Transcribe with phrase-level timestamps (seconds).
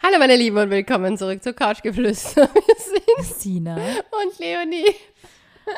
[0.00, 2.48] Hallo meine Lieben und willkommen zurück zu Couchgeflüster.
[2.54, 3.74] Wir sind Sina.
[3.74, 4.94] und Leonie.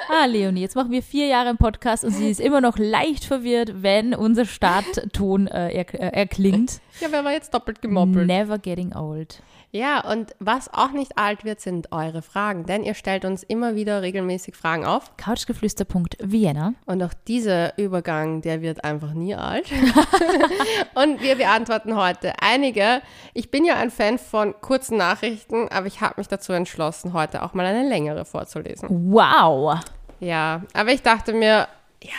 [0.09, 3.25] Ah, Leonie, jetzt machen wir vier Jahre im Podcast und sie ist immer noch leicht
[3.25, 6.81] verwirrt, wenn unser Startton äh, äh, erklingt.
[7.01, 8.27] Ja, wer war jetzt doppelt gemoppelt?
[8.29, 9.43] Never getting old.
[9.73, 13.77] Ja, und was auch nicht alt wird, sind eure Fragen, denn ihr stellt uns immer
[13.77, 15.17] wieder regelmäßig Fragen auf.
[15.17, 16.75] Couchgeflüster.vienna.
[16.87, 19.71] Und auch dieser Übergang, der wird einfach nie alt.
[20.95, 23.01] und wir beantworten heute einige.
[23.33, 27.45] Ich bin ja ein Fan von kurzen Nachrichten, aber ich habe mich dazu entschlossen, heute
[27.45, 28.89] auch mal eine längere vorzulesen.
[29.13, 29.79] Wow.
[30.19, 31.69] Ja, aber ich dachte mir,
[32.03, 32.11] ja,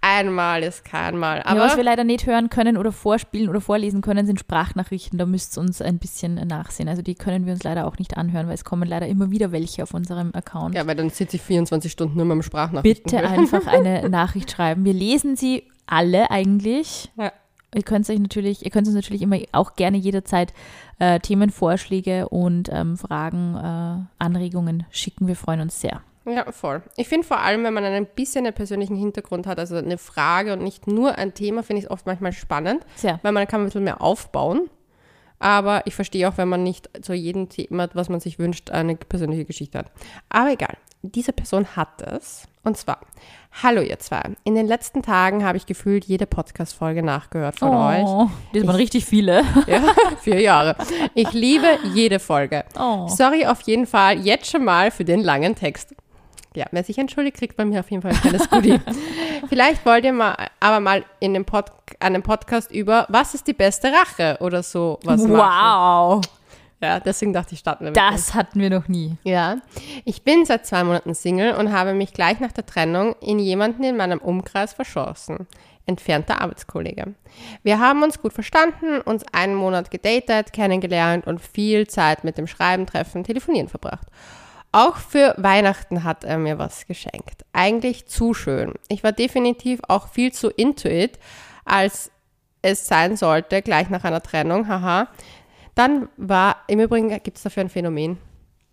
[0.00, 1.38] einmal ist kein Mal.
[1.38, 5.18] Ja, Aber was wir leider nicht hören können oder vorspielen oder vorlesen können, sind Sprachnachrichten.
[5.18, 6.88] Da müsst ihr uns ein bisschen nachsehen.
[6.88, 9.52] Also die können wir uns leider auch nicht anhören, weil es kommen leider immer wieder
[9.52, 10.74] welche auf unserem Account.
[10.74, 13.04] ja, weil dann sitze ich 24 Stunden nur mit dem Sprachnachrichten.
[13.04, 14.86] Bitte einfach eine Nachricht schreiben.
[14.86, 17.10] Wir lesen sie alle eigentlich.
[17.16, 17.30] Ja.
[17.74, 20.54] Ihr könnt euch natürlich, ihr könnt uns natürlich immer auch gerne jederzeit
[20.98, 25.26] äh, Themenvorschläge und ähm, Fragen, äh, Anregungen schicken.
[25.26, 26.00] Wir freuen uns sehr.
[26.26, 26.82] Ja, voll.
[26.96, 30.52] Ich finde vor allem, wenn man ein bisschen einen persönlichen Hintergrund hat, also eine Frage
[30.54, 33.20] und nicht nur ein Thema, finde ich es oft manchmal spannend, Sehr.
[33.22, 34.68] weil man kann ein bisschen mehr aufbauen.
[35.38, 38.96] Aber ich verstehe auch, wenn man nicht zu jedem Thema, was man sich wünscht, eine
[38.96, 39.92] persönliche Geschichte hat.
[40.30, 42.48] Aber egal, diese Person hat es.
[42.64, 43.00] Und zwar,
[43.62, 44.22] hallo ihr zwei.
[44.42, 48.04] In den letzten Tagen habe ich gefühlt jede Podcast-Folge nachgehört von euch.
[48.04, 49.44] Oh, das waren richtig viele.
[49.66, 49.82] Ja,
[50.22, 50.74] vier Jahre.
[51.14, 52.64] Ich liebe jede Folge.
[52.78, 53.06] Oh.
[53.08, 55.94] Sorry auf jeden Fall jetzt schon mal für den langen Text.
[56.56, 58.80] Ja, wer sich entschuldigt, kriegt bei mir auf jeden Fall ein kleines Goodie.
[59.48, 61.66] Vielleicht wollt ihr mal, aber mal in dem Pod,
[62.00, 66.18] einem Podcast über, was ist die beste Rache oder so was machen.
[66.18, 66.22] Wow.
[66.80, 69.16] Ja, deswegen dachte ich, starten wir mit Das hatten wir noch nie.
[69.24, 69.56] ja,
[70.04, 73.84] ich bin seit zwei Monaten Single und habe mich gleich nach der Trennung in jemanden
[73.84, 75.46] in meinem Umkreis verschossen.
[75.86, 77.14] Entfernter Arbeitskollege.
[77.62, 82.46] Wir haben uns gut verstanden, uns einen Monat gedatet, kennengelernt und viel Zeit mit dem
[82.46, 84.06] Schreiben, Treffen, Telefonieren verbracht.
[84.76, 87.44] Auch für Weihnachten hat er mir was geschenkt.
[87.54, 88.74] Eigentlich zu schön.
[88.88, 91.18] Ich war definitiv auch viel zu into it,
[91.64, 92.10] als
[92.60, 95.08] es sein sollte, gleich nach einer Trennung, haha.
[95.74, 98.18] Dann war, im Übrigen gibt es dafür ein Phänomen.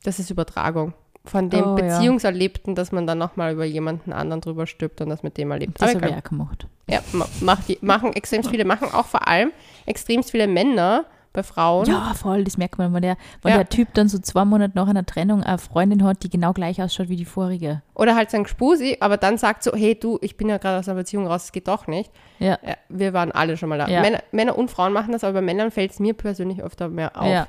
[0.04, 0.94] Das ist Übertragung.
[1.26, 1.84] Von dem Oh, ja.
[1.98, 5.82] Beziehungserlebten, dass man dann nochmal über jemanden anderen drüber stülpt und das mit dem erlebt.
[5.82, 6.68] Das habe ich gemacht.
[6.90, 9.54] Ja, ma- macht die, machen extrem viele, machen auch vor allem
[9.86, 11.86] extrem viele Männer bei Frauen.
[11.88, 13.58] Ja, voll, das merkt man, wenn der, wenn Ja.
[13.58, 16.82] der Typ dann so zwei Monate nach einer Trennung eine Freundin hat, die genau gleich
[16.82, 17.82] ausschaut wie die vorige.
[17.96, 20.88] Oder halt sein Gspusi, aber dann sagt so, hey du, ich bin ja gerade aus
[20.88, 22.12] einer Beziehung raus, es geht doch nicht.
[22.40, 22.58] Ja.
[22.66, 23.88] Ja, wir waren alle schon mal da.
[23.88, 24.02] Ja.
[24.02, 27.20] Männer, Männer und Frauen machen das, aber bei Männern fällt es mir persönlich öfter mehr
[27.20, 27.28] auf.
[27.28, 27.48] Ja.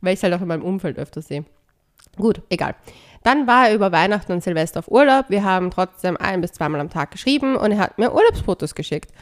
[0.00, 1.44] Weil ich es halt auch in meinem Umfeld öfter sehe.
[2.16, 2.74] Gut, egal.
[3.22, 5.26] Dann war er über Weihnachten und Silvester auf Urlaub.
[5.28, 9.12] Wir haben trotzdem ein- bis zweimal am Tag geschrieben und er hat mir Urlaubsfotos geschickt.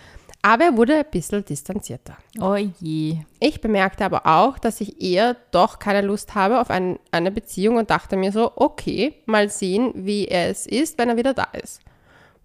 [0.48, 2.16] Aber er wurde ein bisschen distanzierter.
[2.41, 3.19] Oh je.
[3.38, 7.76] Ich bemerkte aber auch, dass ich eher doch keine Lust habe auf ein, eine Beziehung
[7.76, 11.48] und dachte mir so, okay, mal sehen, wie er es ist, wenn er wieder da
[11.53, 11.82] ist.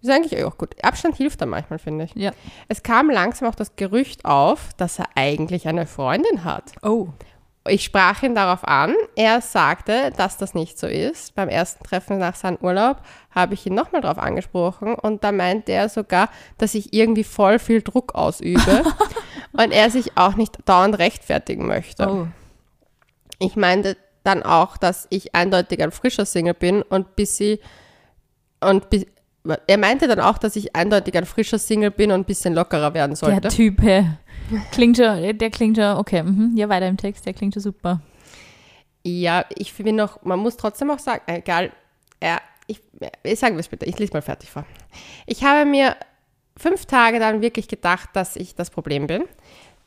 [0.02, 0.76] Das ist eigentlich auch gut.
[0.84, 2.14] Abstand hilft da manchmal, finde ich.
[2.14, 2.32] Ja.
[2.68, 6.72] Es kam langsam auch das Gerücht auf, dass er eigentlich eine Freundin hat.
[6.82, 7.08] Oh.
[7.66, 8.94] Ich sprach ihn darauf an.
[9.16, 11.34] Er sagte, dass das nicht so ist.
[11.34, 12.98] Beim ersten Treffen nach seinem Urlaub
[13.30, 17.58] habe ich ihn nochmal darauf angesprochen und da meinte er sogar, dass ich irgendwie voll
[17.58, 18.84] viel Druck ausübe
[19.52, 22.06] und er sich auch nicht dauernd rechtfertigen möchte.
[22.06, 22.26] Oh.
[23.38, 27.60] Ich meinte dann auch, dass ich eindeutig ein frischer Single bin und bis sie
[28.60, 29.06] und bis,
[29.66, 32.94] er meinte dann auch, dass ich eindeutig ein frischer Single bin und ein bisschen lockerer
[32.94, 33.48] werden Der sollte.
[33.48, 34.06] Typ, hey.
[34.72, 36.52] Klingt schon, der klingt schon, okay, mhm.
[36.56, 38.00] ja, weiter im Text, der klingt schon super.
[39.02, 41.72] Ja, ich finde noch, man muss trotzdem auch sagen, egal,
[42.22, 42.80] ja, ich,
[43.22, 44.64] ich sage es bitte, ich lese mal fertig vor.
[45.26, 45.96] Ich habe mir
[46.56, 49.24] fünf Tage dann wirklich gedacht, dass ich das Problem bin.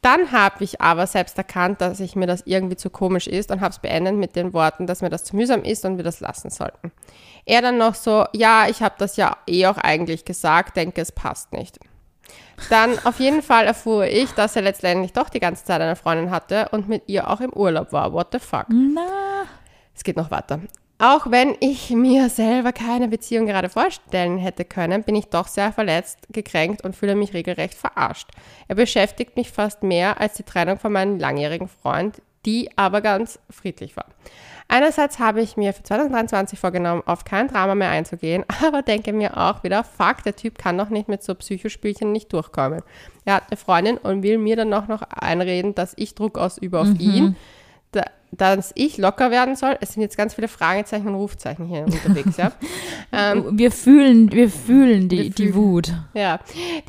[0.01, 3.61] Dann habe ich aber selbst erkannt, dass ich mir das irgendwie zu komisch ist und
[3.61, 6.19] habe es beendet mit den Worten, dass mir das zu mühsam ist und wir das
[6.19, 6.91] lassen sollten.
[7.45, 11.11] Er dann noch so, ja, ich habe das ja eh auch eigentlich gesagt, denke, es
[11.11, 11.79] passt nicht.
[12.69, 16.31] Dann auf jeden Fall erfuhr ich, dass er letztendlich doch die ganze Zeit eine Freundin
[16.31, 18.13] hatte und mit ihr auch im Urlaub war.
[18.13, 18.65] What the fuck?
[18.69, 19.43] Na,
[19.95, 20.59] Es geht noch weiter.
[20.99, 25.71] Auch wenn ich mir selber keine Beziehung gerade vorstellen hätte können, bin ich doch sehr
[25.71, 28.29] verletzt, gekränkt und fühle mich regelrecht verarscht.
[28.67, 33.39] Er beschäftigt mich fast mehr als die Trennung von meinem langjährigen Freund, die aber ganz
[33.51, 34.05] friedlich war.
[34.69, 39.37] Einerseits habe ich mir für 2023 vorgenommen, auf kein Drama mehr einzugehen, aber denke mir
[39.37, 42.81] auch wieder, fuck, der Typ kann doch nicht mit so Psychospielchen nicht durchkommen.
[43.23, 46.79] Er hat eine Freundin und will mir dann auch noch einreden, dass ich Druck ausübe
[46.79, 47.35] auf ihn
[47.91, 49.77] da, dass ich locker werden soll.
[49.79, 52.51] Es sind jetzt ganz viele Fragezeichen und Rufzeichen hier unterwegs, ja.
[53.13, 55.55] Ähm, wir fühlen, wir fühlen die, Wir die fühlen.
[55.55, 55.93] Wut.
[56.13, 56.39] ja.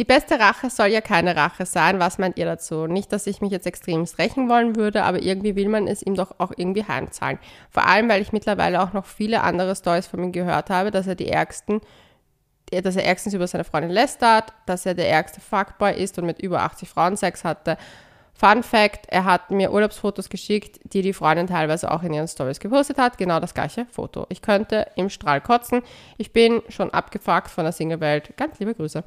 [0.00, 2.00] Die beste Rache soll ja keine Rache sein.
[2.00, 2.88] Was meint ihr dazu?
[2.88, 6.16] Nicht, dass ich mich jetzt extremst rächen wollen würde, aber irgendwie will man es ihm
[6.16, 7.38] doch auch irgendwie heimzahlen.
[7.70, 11.06] Vor allem, weil ich mittlerweile auch noch viele andere Stories von ihm gehört habe, dass
[11.06, 11.80] er die ärgsten
[12.70, 16.42] dass er ärgstens über seine Freundin lästert, dass er der ärgste Fuckboy ist und mit
[16.42, 17.78] über 80 Frauen Sex hatte.
[18.38, 22.60] Fun Fact, er hat mir Urlaubsfotos geschickt, die die Freundin teilweise auch in ihren Stories
[22.60, 23.18] gepostet hat.
[23.18, 24.26] Genau das gleiche Foto.
[24.28, 25.82] Ich könnte im Strahl kotzen.
[26.18, 28.36] Ich bin schon abgefuckt von der Single-Welt.
[28.36, 29.02] Ganz liebe Grüße.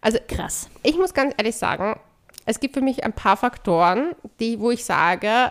[0.00, 0.70] Also Krass.
[0.84, 1.98] ich muss ganz ehrlich sagen,
[2.46, 5.50] es gibt für mich ein paar Faktoren, die, wo ich sage,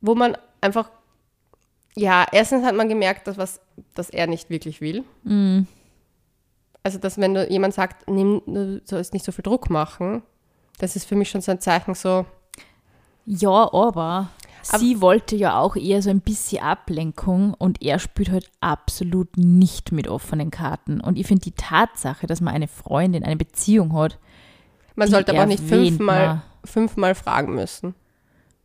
[0.00, 0.90] wo man einfach,
[1.94, 3.60] ja, erstens hat man gemerkt, dass, was,
[3.94, 5.04] dass er nicht wirklich will.
[6.82, 10.24] Also, dass wenn du jemand sagt, nimm, du sollst nicht so viel Druck machen,
[10.82, 12.26] das ist für mich schon so ein Zeichen so,
[13.24, 14.30] Ja, aber
[14.62, 19.92] sie wollte ja auch eher so ein bisschen Ablenkung und er spielt halt absolut nicht
[19.92, 21.00] mit offenen Karten.
[21.00, 24.18] Und ich finde die Tatsache, dass man eine Freundin, eine Beziehung hat,
[24.96, 26.42] man sollte aber auch nicht fünfmal, man.
[26.64, 27.94] fünfmal fragen müssen.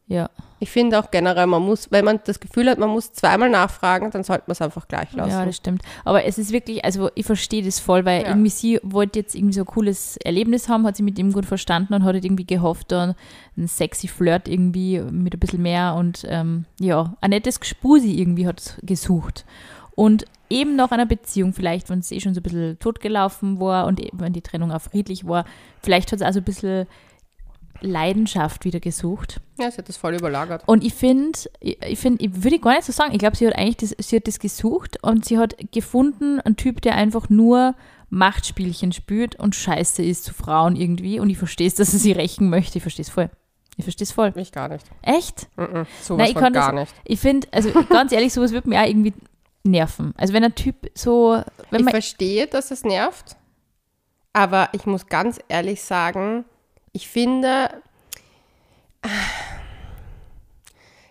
[0.07, 3.49] Ja, Ich finde auch generell, man muss, wenn man das Gefühl hat, man muss zweimal
[3.49, 5.29] nachfragen, dann sollte man es einfach gleich lassen.
[5.29, 5.83] ja, das stimmt.
[6.05, 8.29] Aber es ist wirklich, also ich verstehe das voll, weil Ja.
[8.29, 11.45] irgendwie sie wollte jetzt irgendwie so ein cooles Erlebnis haben, hat sie mit ihm gut
[11.45, 13.15] verstanden und hat halt irgendwie gehofft, dann
[13.57, 18.47] ein sexy Flirt irgendwie mit ein bisschen mehr und ähm, ja, ein nettes Gespusi irgendwie
[18.47, 19.45] hat gesucht.
[19.93, 23.85] Und eben nach einer Beziehung, vielleicht, wenn es eh schon so ein bisschen totgelaufen war
[23.87, 25.43] und eben, wenn die Trennung auch friedlich war,
[25.81, 26.87] vielleicht hat es also ein bisschen
[27.81, 29.39] Leidenschaft wieder gesucht.
[29.59, 30.63] ja, sie hat das voll überlagert.
[30.65, 33.55] Und ich finde, ich, finde, ich würde gar nicht so sagen, ich glaube, sie hat
[33.55, 37.75] eigentlich das, sie hat das gesucht und sie hat gefunden, einen Typ, der einfach nur
[38.09, 41.19] Machtspielchen spielt und scheiße ist zu Frauen irgendwie.
[41.19, 42.77] Und ich verstehe es, dass er sie rächen möchte.
[42.77, 43.29] Ich verstehe es voll.
[43.75, 44.33] Ich verstehe es voll.
[44.35, 44.85] Ich gar nicht.
[45.01, 45.47] Echt?
[45.57, 46.93] Mm-mm, sowas Nein, ich kann gar das- nicht.
[47.03, 49.13] Ich finde, also ganz ehrlich, sowas würde mir auch irgendwie
[49.63, 50.13] nerven.
[50.17, 53.35] Also wenn ein Typ so, Ich verstehe, dass es nervt,
[54.33, 56.45] aber ich muss ganz ehrlich sagen,
[56.97, 57.69] ich finde,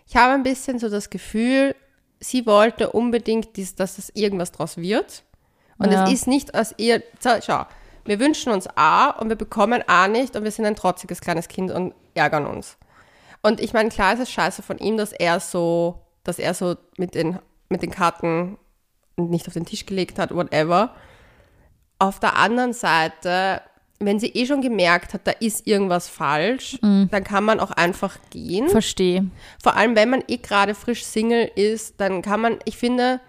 [0.05, 1.75] ich habe ein bisschen so das Gefühl,
[2.19, 5.23] sie wollte unbedingt, dies, dass es irgendwas draus wird.
[5.77, 6.03] Und Ja.
[6.03, 7.01] es ist nicht aus ihr,
[7.45, 7.65] schau,
[8.03, 11.47] wir wünschen uns A und wir bekommen A nicht und wir sind ein trotziges kleines
[11.47, 12.77] Kind und ärgern uns.
[13.41, 16.75] Und ich meine, klar ist es scheiße von ihm, dass er so, dass er so
[16.97, 18.57] mit den, mit den Karten
[19.15, 20.95] nicht auf den Tisch gelegt hat, whatever.
[21.97, 23.61] Auf der anderen Seite,
[23.99, 28.17] wenn sie eh schon gemerkt hat, da ist irgendwas falsch, dann kann man auch einfach
[28.29, 28.69] gehen.
[28.69, 29.25] verstehe.
[29.61, 33.19] Vor allem, wenn man eh gerade frisch Single ist, dann kann man, ich finde,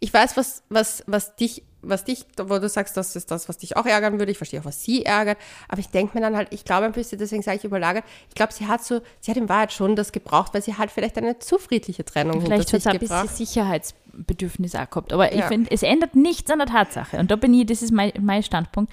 [0.00, 3.56] ich weiß, was, was, was dich, was dich, wo du sagst, das ist das, was
[3.58, 4.30] dich auch ärgern würde.
[4.32, 5.38] Ich verstehe auch, was sie ärgert.
[5.68, 8.34] Aber ich denke mir dann halt, ich glaube ein bisschen, deswegen sage ich überlagert, ich
[8.34, 11.16] glaube, sie hat so, sie hat in Wahrheit schon das gebraucht, weil sie halt vielleicht
[11.18, 13.36] eine zu friedliche Trennung Vielleicht hinter hat sich es ein bisschen gebracht.
[13.36, 15.12] Sicherheitsbedürfnis auch gehabt.
[15.12, 15.48] Aber ich Ja.
[15.48, 17.18] finde, es ändert nichts an der Tatsache.
[17.18, 18.92] Und da bin ich, das ist mein, mein Standpunkt.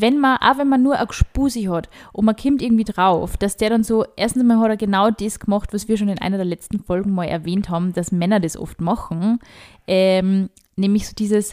[0.00, 3.56] Wenn man, auch wenn man nur ein Gespusi hat und man kommt irgendwie drauf, dass
[3.56, 6.36] der dann so, erstens mal hat er genau das gemacht, was wir schon in einer
[6.36, 9.38] der letzten Folgen mal erwähnt haben, dass Männer das oft machen,
[9.86, 11.52] ähm, nämlich so dieses,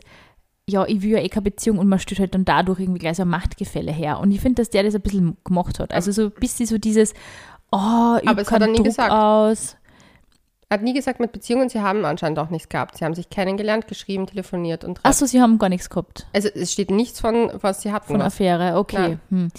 [0.68, 3.18] ja, ich will ja eh keine Beziehung und man stellt halt dann dadurch irgendwie gleich
[3.18, 4.20] so ein Machtgefälle her.
[4.20, 5.94] Und ich finde, dass der das ein bisschen gemacht hat.
[5.94, 7.14] Also so ein bisschen so dieses,
[7.72, 9.12] oh, ich Aber es hat er nie Druck gesagt.
[9.12, 9.78] aus.
[10.70, 12.98] Er hat nie gesagt mit Beziehungen, sie haben anscheinend auch nichts gehabt.
[12.98, 16.26] Sie haben sich kennengelernt, geschrieben, telefoniert und Achso, sie haben gar nichts gehabt.
[16.34, 18.08] Also es steht nichts von, was sie hatten.
[18.08, 18.28] Von was.
[18.34, 19.18] Affäre, okay.
[19.30, 19.50] Hm.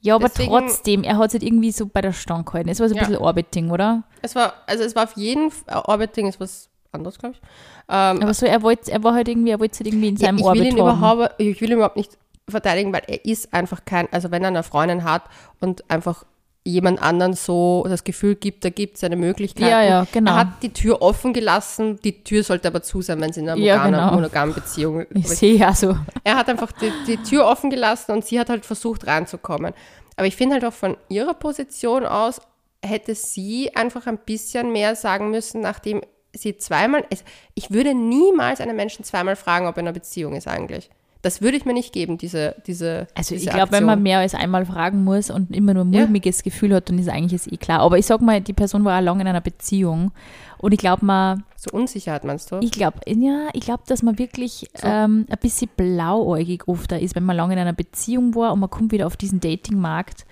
[0.00, 2.68] Ja, aber Deswegen- trotzdem, er hat es halt irgendwie so bei der Stange gehalten.
[2.68, 3.04] Es war so ein Ja.
[3.06, 4.02] bisschen Orbiting, oder?
[4.20, 7.40] Es war, also es war auf jeden Fall, Orbiting ist was anderes, glaube ich.
[7.88, 10.26] Ähm, Aber so, er wollte, er war halt irgendwie, er wollte halt irgendwie in ja,
[10.26, 11.18] seinem ich will Orbit ihn haben.
[11.18, 14.48] überhaupt, ich will ihn überhaupt nicht verteidigen, weil er ist einfach kein, also wenn er
[14.48, 15.22] eine Freundin hat
[15.60, 16.24] und einfach
[16.64, 19.68] jemand anderen so das Gefühl gibt, da gibt es eine Möglichkeit.
[19.70, 20.30] Ja, ja, genau.
[20.32, 23.48] Er hat die Tür offen gelassen, die Tür sollte aber zu sein, wenn sie in
[23.48, 24.14] einer Ja, monogamen, genau.
[24.14, 25.96] monogamen Beziehung Ich sehe ja so.
[26.22, 29.74] Er hat einfach die, die Tür offen gelassen und sie hat halt versucht reinzukommen.
[30.16, 32.40] Aber ich finde halt auch von ihrer Position aus
[32.84, 36.02] hätte sie einfach ein bisschen mehr sagen müssen, nachdem
[36.34, 40.34] sie zweimal, also ich würde niemals einen Menschen zweimal fragen, ob er in einer Beziehung
[40.34, 40.90] ist eigentlich.
[41.22, 44.18] Das würde ich mir nicht geben, diese, diese Also diese ich glaube, wenn man mehr
[44.18, 46.00] als einmal fragen muss und immer nur ein Ja.
[46.00, 47.78] mulmiges Gefühl hat, dann ist eigentlich es eh klar.
[47.80, 50.10] Aber ich sag mal, die Person war auch lange in einer Beziehung
[50.58, 52.58] und ich glaube mal, So Unsicherheit meinst du?
[52.60, 57.14] ich glaube, ja, ich glaube, dass man wirklich ähm, ein bisschen blauäugig oft da ist,
[57.14, 60.26] wenn man lange in einer Beziehung war und man kommt wieder auf diesen Datingmarkt.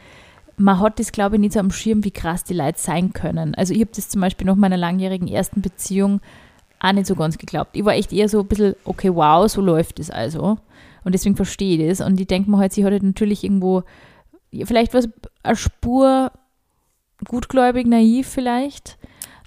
[0.57, 3.55] Man hat das, glaube ich, nicht so am Schirm, wie krass die Leute sein können.
[3.55, 6.21] Also ich habe das zum Beispiel nach meiner langjährigen ersten Beziehung
[6.81, 7.71] auch nicht so ganz geglaubt.
[7.75, 10.59] Ich war echt eher so ein bisschen, okay, wow, so läuft es also.
[11.05, 12.07] Und deswegen verstehe ich das.
[12.07, 13.83] Und ich denke mir halt, sie hat halt natürlich irgendwo,
[14.65, 15.09] vielleicht was,
[15.43, 16.33] eine Spur
[17.27, 18.99] gutgläubig, naiv vielleicht.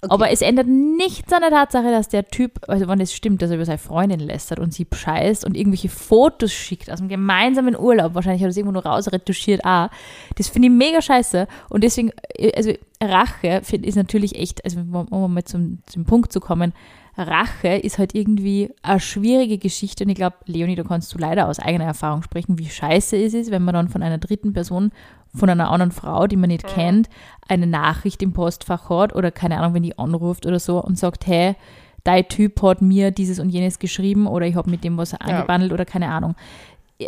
[0.10, 3.50] Aber es ändert nichts an der Tatsache, dass der Typ, also wenn es stimmt, dass
[3.50, 7.78] er über seine Freundin lästert und sie bescheißt und irgendwelche Fotos schickt aus dem gemeinsamen
[7.78, 9.90] Urlaub, wahrscheinlich hat er es irgendwo nur rausretuschiert, ah,
[10.36, 11.48] das finde ich mega scheiße.
[11.70, 12.12] Und deswegen,
[12.56, 16.74] also Rache find, ist natürlich echt, also um mal zum, zum Punkt zu kommen,
[17.16, 21.48] Rache ist halt irgendwie eine schwierige Geschichte und ich glaube, Leonie, da kannst du leider
[21.48, 24.92] aus eigener Erfahrung sprechen, wie scheiße es ist, wenn man dann von einer dritten Person,
[25.36, 26.70] von einer anderen Frau, die man nicht Mhm.
[26.74, 27.10] kennt,
[27.48, 31.28] eine Nachricht im Postfach hat oder keine Ahnung, wenn die anruft oder so und sagt,
[31.28, 31.56] hey,
[32.04, 35.72] dein Typ hat mir dieses und jenes geschrieben oder ich habe mit dem was angebandelt
[35.72, 36.36] oder keine Ahnung.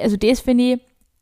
[0.01, 0.81] Also das finde ich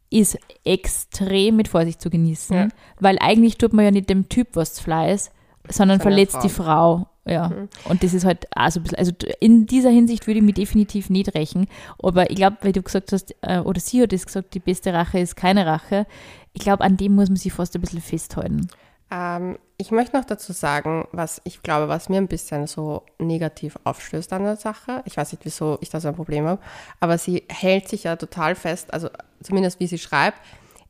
[0.10, 2.68] ist extrem mit Vorsicht zu genießen, Ja.
[3.00, 5.32] weil eigentlich tut man ja nicht dem Typ was zu Fleiß,
[5.70, 7.08] sondern Sondern verletzt die Frau.
[7.26, 7.50] Ja.
[7.50, 7.70] Mhm.
[7.86, 10.56] Und das ist halt auch so ein bisschen, also in dieser Hinsicht würde ich mich
[10.56, 11.68] definitiv nicht rächen.
[12.02, 14.94] Aber ich glaube, weil du gesagt hast, äh, oder sie hat es gesagt, die beste
[14.94, 16.06] Rache ist keine Rache.
[16.54, 18.68] Ich glaube, an dem muss man sich fast ein bisschen festhalten.
[19.10, 23.78] Ähm, ich möchte noch dazu sagen, was ich glaube, was mir ein bisschen so negativ
[23.84, 25.02] aufstößt an der Sache.
[25.06, 26.62] Ich weiß nicht, wieso ich da so ein Problem habe,
[27.00, 29.10] aber sie hält sich ja total fest, also
[29.42, 30.40] zumindest wie sie schreibt.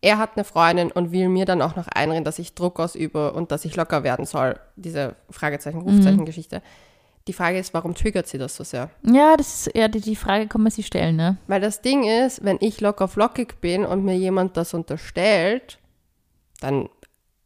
[0.04, 3.32] Er hat eine Freundin und will mir dann auch noch einreden, dass ich Druck ausübe
[3.32, 4.60] und dass ich locker werden soll.
[4.76, 6.62] Diese Fragezeichen, Rufzeichen-Geschichte.
[7.30, 8.90] Die Frage ist, warum triggert sie das so sehr?
[9.04, 11.38] Ja, das ist, ja, die, die Frage kann man sich stellen, ne?
[11.48, 15.80] Weil das Ding ist, wenn ich locker flockig bin und mir jemand das unterstellt,
[16.60, 16.90] dann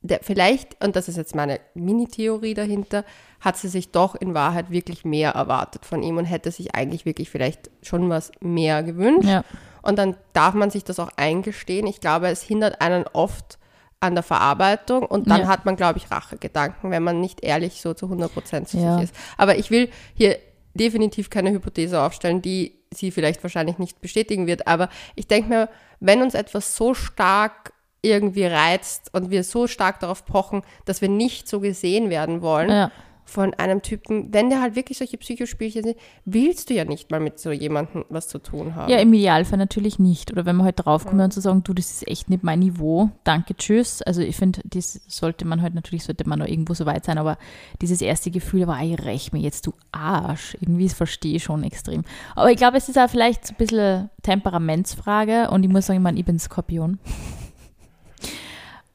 [0.02, 3.06] der, vielleicht, und das ist jetzt meine Mini-Theorie dahinter,
[3.40, 7.06] hat sie sich doch in Wahrheit wirklich mehr erwartet von ihm und hätte sich eigentlich
[7.06, 9.30] wirklich vielleicht schon was mehr gewünscht.
[9.30, 9.44] Ja.
[9.88, 11.88] Und dann darf man sich das auch eingestehen.
[11.88, 13.58] Ich glaube, es hindert einen oft
[14.00, 15.48] an der Verarbeitung und dann Ja.
[15.48, 18.96] hat man, glaube ich, Rachegedanken, wenn man nicht ehrlich so zu 100 Prozent zu Ja.
[18.96, 19.16] sich ist.
[19.38, 20.38] Aber ich will hier
[20.76, 24.68] definitiv keine Hypothese aufstellen, die sie vielleicht wahrscheinlich nicht bestätigen wird.
[24.68, 30.00] Aber ich denke mir, wenn uns etwas so stark irgendwie reizt und wir so stark
[30.02, 32.92] darauf pochen, dass wir nicht so gesehen werden wollen Ja.
[33.28, 37.20] Von einem Typen, wenn der halt wirklich solche Psychospielchen sind, willst du ja nicht mal
[37.20, 38.90] mit so jemandem was zu tun haben.
[38.90, 40.32] Ja, im Idealfall natürlich nicht.
[40.32, 43.10] Oder wenn man halt draufkommt und zu sagen, du, das ist echt nicht mein Niveau,
[43.26, 44.02] danke, tschüss.
[44.02, 47.18] Also ich finde, das sollte man halt, natürlich sollte man noch irgendwo so weit sein,
[47.18, 47.38] aber
[47.82, 51.64] dieses erste Gefühl, aber ich räch mir jetzt, du Arsch, irgendwie das verstehe ich schon
[51.64, 52.04] extrem.
[52.34, 56.00] Aber ich glaube, es ist auch vielleicht so ein bisschen Temperamentsfrage und ich muss sagen,
[56.00, 56.98] ich meine, ich bin Skorpion.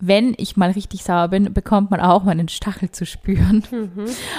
[0.04, 3.62] Wenn ich mal richtig sauer bin, bekommt man auch meinen Stachel zu spüren.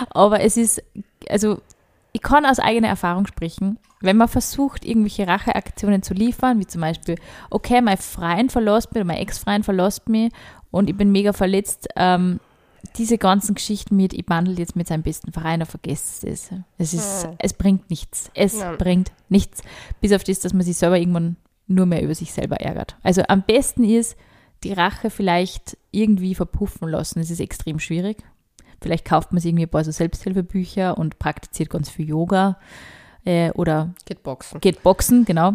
[0.09, 0.83] Aber es ist,
[1.29, 1.61] also
[2.11, 6.81] ich kann aus eigener Erfahrung sprechen, wenn man versucht, irgendwelche Racheaktionen zu liefern, wie zum
[6.81, 7.15] Beispiel,
[7.49, 10.33] okay, mein Freund verlässt mich, oder mein Ex-Freund verlässt mich
[10.69, 12.41] und ich bin mega verletzt, ähm,
[12.97, 16.49] diese ganzen Geschichten mit, ich bandel jetzt mit seinem besten Verein, er vergesst es.
[16.77, 17.35] Es, ist, Hm.
[17.39, 18.29] es bringt nichts.
[18.33, 18.75] Es Ja.
[18.75, 19.61] bringt nichts.
[20.01, 22.97] Bis auf das, dass man sich selber irgendwann nur mehr über sich selber ärgert.
[23.01, 24.17] Also am besten ist,
[24.63, 27.19] die Rache vielleicht irgendwie verpuffen lassen.
[27.19, 28.17] Es ist extrem schwierig.
[28.81, 32.57] Vielleicht kauft man sich irgendwie ein paar so Selbsthilfebücher und praktiziert ganz viel Yoga
[33.25, 34.59] äh, oder Geht boxen.
[34.59, 35.53] geht boxen, genau.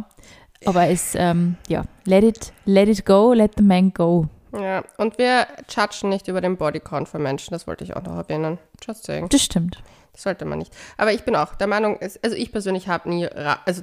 [0.64, 4.26] Aber es, ähm, ja, let it, let it go, let the man go.
[4.52, 8.16] Ja, und wir judgen nicht über den Bodycount von Menschen, das wollte ich auch noch
[8.16, 8.58] erwähnen.
[8.84, 9.28] Just saying.
[9.28, 9.82] Das stimmt.
[10.12, 10.74] Das sollte man nicht.
[10.96, 13.82] Aber ich bin auch der Meinung, also ich persönlich habe nie, also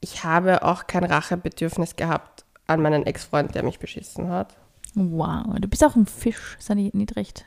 [0.00, 4.56] ich habe auch kein Rachebedürfnis gehabt an meinen Ex-Freund, der mich beschissen hat.
[4.94, 7.44] Wow, du bist auch ein Fisch, ist ja nicht, nicht recht,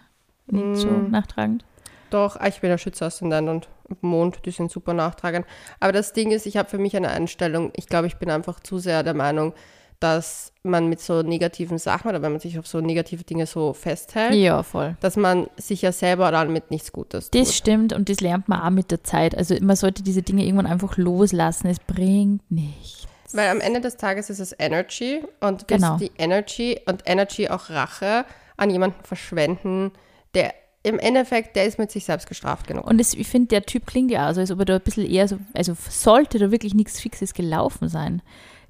[0.47, 1.11] nicht so Mm.
[1.11, 1.65] nachtragend.
[2.11, 3.67] Doch, ah, ich bin der Schütze-Aszendent und
[4.03, 5.45] Mond, die sind super nachtragend.
[5.79, 8.59] Aber das Ding ist, ich habe für mich eine Einstellung, ich glaube, ich bin einfach
[8.59, 9.53] zu sehr der Meinung,
[9.99, 13.73] dass man mit so negativen Sachen oder wenn man sich auf so negative Dinge so
[13.73, 14.95] festhält, Ja, voll.
[15.01, 17.41] dass man sich ja selber damit nichts Gutes tut.
[17.41, 19.38] Das stimmt und das lernt man auch mit der Zeit.
[19.38, 21.67] Also man sollte diese Dinge irgendwann einfach loslassen.
[21.67, 23.07] Es bringt nichts.
[23.33, 25.98] Weil am Ende des Tages ist es Energy und Genau.
[25.98, 28.25] die Energy und Energy auch Rache
[28.57, 29.91] an jemanden verschwenden,
[30.33, 32.86] der im Endeffekt, der ist mit sich selbst gestraft genug.
[32.88, 34.81] Und das, ich finde, der Typ klingt ja auch so, als ob er da ein
[34.81, 38.21] bisschen eher so, also sollte da wirklich nichts Fixes gelaufen sein.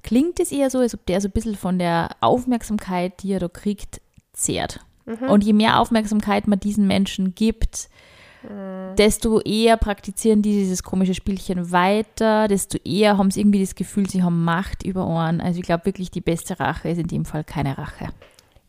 [0.02, 3.38] Klingt es eher so, als ob der so ein bisschen von der Aufmerksamkeit, die er
[3.38, 4.00] da kriegt,
[4.32, 4.80] zehrt.
[5.28, 7.88] Und je mehr Aufmerksamkeit man diesen Menschen gibt,
[8.96, 14.08] desto eher praktizieren die dieses komische Spielchen weiter, desto eher haben sie irgendwie das Gefühl,
[14.08, 15.40] sie haben Macht über Ohren.
[15.40, 18.08] Also ich glaube wirklich, die beste Rache ist in dem Fall keine Rache.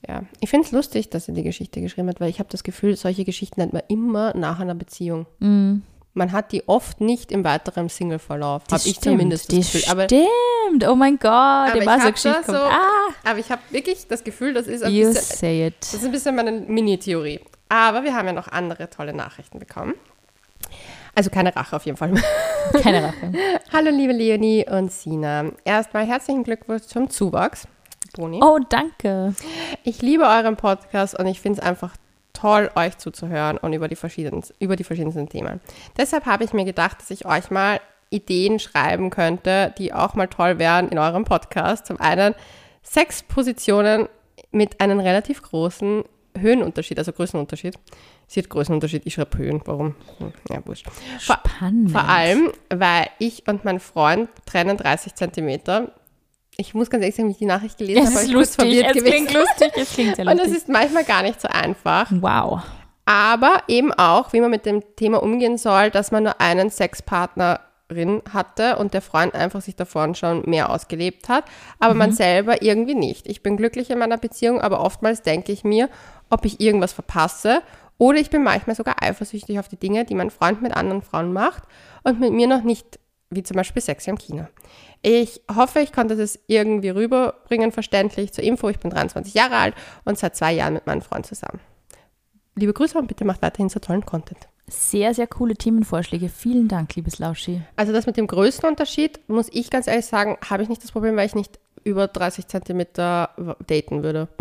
[0.08, 2.63] Ja, ich finde es lustig, dass er die Geschichte geschrieben hat, weil ich habe das
[2.63, 5.28] Gefühl, solche Geschichten hat man immer nach einer Beziehung.
[5.40, 5.75] Mm,
[6.13, 9.92] Man hat die oft nicht im weiteren Single-Verlauf, habe ich zumindest das, das Gefühl.
[9.92, 13.62] Aber, stimmt, oh mein Gott, aber ich so habe Geschichte so, Ah, aber ich habe
[13.70, 15.75] wirklich das Gefühl, das ist ein you bisschen, say it.
[15.80, 17.40] Das ist ein bisschen meine Mini-Theorie.
[17.72, 19.94] Aber wir haben ja noch andere tolle Nachrichten bekommen.
[21.16, 22.13] Also keine Rache auf jeden Fall.
[22.84, 23.32] Keine Rache.
[23.74, 25.51] Hallo liebe Leonie und Sina.
[25.63, 27.70] Erstmal herzlichen Glückwunsch zum Zuwachs.
[28.13, 28.42] Boni.
[28.44, 29.34] Oh, danke.
[29.84, 31.96] Ich liebe euren Podcast und ich finde es einfach
[32.34, 35.62] toll, euch zuzuhören und über die, verschiedenen, über die verschiedensten Themen.
[35.98, 40.28] Deshalb habe ich mir gedacht, dass ich euch mal Ideen schreiben könnte, die auch mal
[40.28, 41.86] toll wären in eurem Podcast.
[41.88, 42.36] Zum einen
[42.84, 44.10] sechs Positionen
[44.51, 46.04] mit einem relativ großen
[46.39, 47.75] Höhenunterschied, also Größenunterschied.
[48.27, 49.61] Sie hat Größenunterschied, ich schreibe Höhen.
[49.65, 49.95] Warum?
[50.50, 50.88] Ja, wurscht.
[51.19, 51.91] Vor, Spannend.
[51.91, 55.91] vor allem, weil ich und mein Freund trennen 30 Zentimeter.
[56.57, 58.33] Ich muss ganz ehrlich sagen, wie ich die Nachricht gelesen Es habe, war ist ich
[58.33, 59.27] lustig, verwirrt es gewesen.
[59.27, 60.57] klingt lustig, es klingt sehr Und es lustig.
[60.57, 62.07] ist manchmal gar nicht so einfach.
[62.11, 62.61] Wow.
[63.05, 66.69] Aber eben auch, wie man mit dem Thema umgehen soll, dass man nur einen
[67.91, 71.45] Sexpartnerin hatte und der Freund einfach sich davon schon mehr ausgelebt hat,
[71.79, 73.27] aber man selber irgendwie nicht.
[73.27, 75.89] Ich bin glücklich in meiner Beziehung, aber oftmals denke ich mir,
[76.29, 77.62] ob ich irgendwas verpasse
[77.98, 81.33] oder ich bin manchmal sogar eifersüchtig auf die Dinge, die mein Freund mit anderen Frauen
[81.33, 81.63] macht
[82.03, 84.48] und mit mir noch nicht, wie zum Beispiel Sex im Kino.
[85.03, 88.33] Ich hoffe, ich konnte das irgendwie rüberbringen, verständlich.
[88.33, 91.60] Zur Info, ich bin 23 Jahre alt und seit zwei Jahren mit meinem Freund zusammen.
[92.55, 94.50] Liebe Grüße und bitte macht weiterhin so tollen Content.
[94.68, 96.30] Sehr, sehr coole Themenvorschläge.
[96.30, 97.62] Vielen Dank, liebes Lauschi.
[97.75, 101.18] Also das mit dem Größenunterschied, muss ich ganz ehrlich sagen, habe ich nicht das Problem,
[101.18, 104.27] weil ich nicht über 30 Zentimeter daten würde.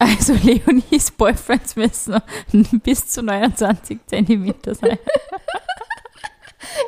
[0.00, 2.22] Also Leonies Boyfriends müssen
[2.84, 4.96] bis zu 29 Zentimeter sein.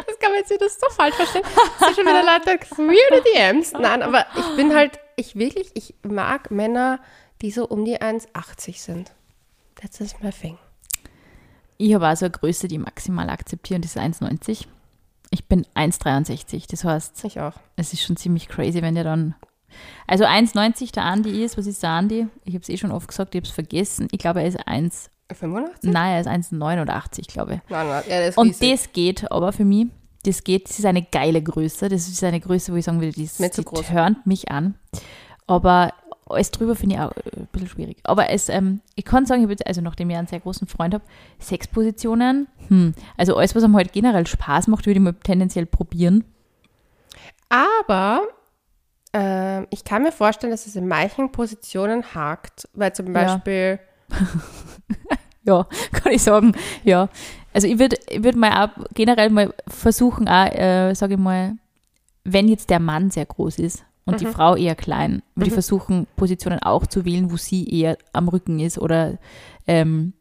[0.06, 1.42] Das kann man jetzt wieder so falsch verstehen.
[1.42, 3.72] Das sind schon wieder Leute weirde DMs.
[3.72, 7.00] Nein, aber ich bin halt, ich wirklich, ich mag Männer,
[7.40, 9.12] die so um die 1,80 sind.
[9.80, 10.58] That's just my thing.
[11.80, 14.66] Ich habe also eine Größe, die ich maximal akzeptiere und das ist 1,90.
[15.30, 16.64] Ich bin 1,63.
[16.70, 17.54] Das heißt, Ich auch.
[17.76, 19.34] es ist schon ziemlich crazy, wenn der dann.
[20.06, 21.56] Also 1,90 der Andi ist.
[21.56, 22.26] Was ist der Andi?
[22.44, 24.08] Ich habe es eh schon oft gesagt, ich habe es vergessen.
[24.10, 25.08] Ich glaube, er ist 1.
[25.32, 25.90] 85?
[25.90, 27.60] Nein, er ist 1,89, glaube ich.
[27.70, 29.86] Nein, nein, ja, ist Und das geht aber für mich.
[30.24, 31.88] Das geht, das ist eine geile Größe.
[31.88, 33.86] Das ist eine Größe, wo ich sagen würde, die, die groß.
[33.86, 34.74] turnt mich an.
[35.46, 35.94] Aber
[36.30, 37.98] alles drüber finde ich auch äh, ein bisschen schwierig.
[38.04, 40.66] Aber es, ähm, ich kann sagen, ich habe jetzt, also nachdem ich einen sehr großen
[40.66, 41.04] Freund habe,
[41.40, 46.24] Sexpositionen, hm, also alles, was einem halt generell Spaß macht, würde ich mal tendenziell probieren.
[47.48, 48.22] Aber
[49.12, 53.12] ähm, ich kann mir vorstellen, dass es in manchen Positionen hakt, weil zum Ja.
[53.12, 53.80] Beispiel,
[55.44, 56.52] Ja, kann ich sagen.
[56.84, 57.08] Ja.
[57.52, 61.54] Also ich würde ich würd mal auch generell mal versuchen, auch, äh, sage ich mal,
[62.24, 66.06] wenn jetzt der Mann sehr groß ist und die Frau eher klein, würde ich versuchen,
[66.16, 69.18] Positionen auch zu wählen, wo sie eher am Rücken ist oder
[69.66, 70.12] ähm,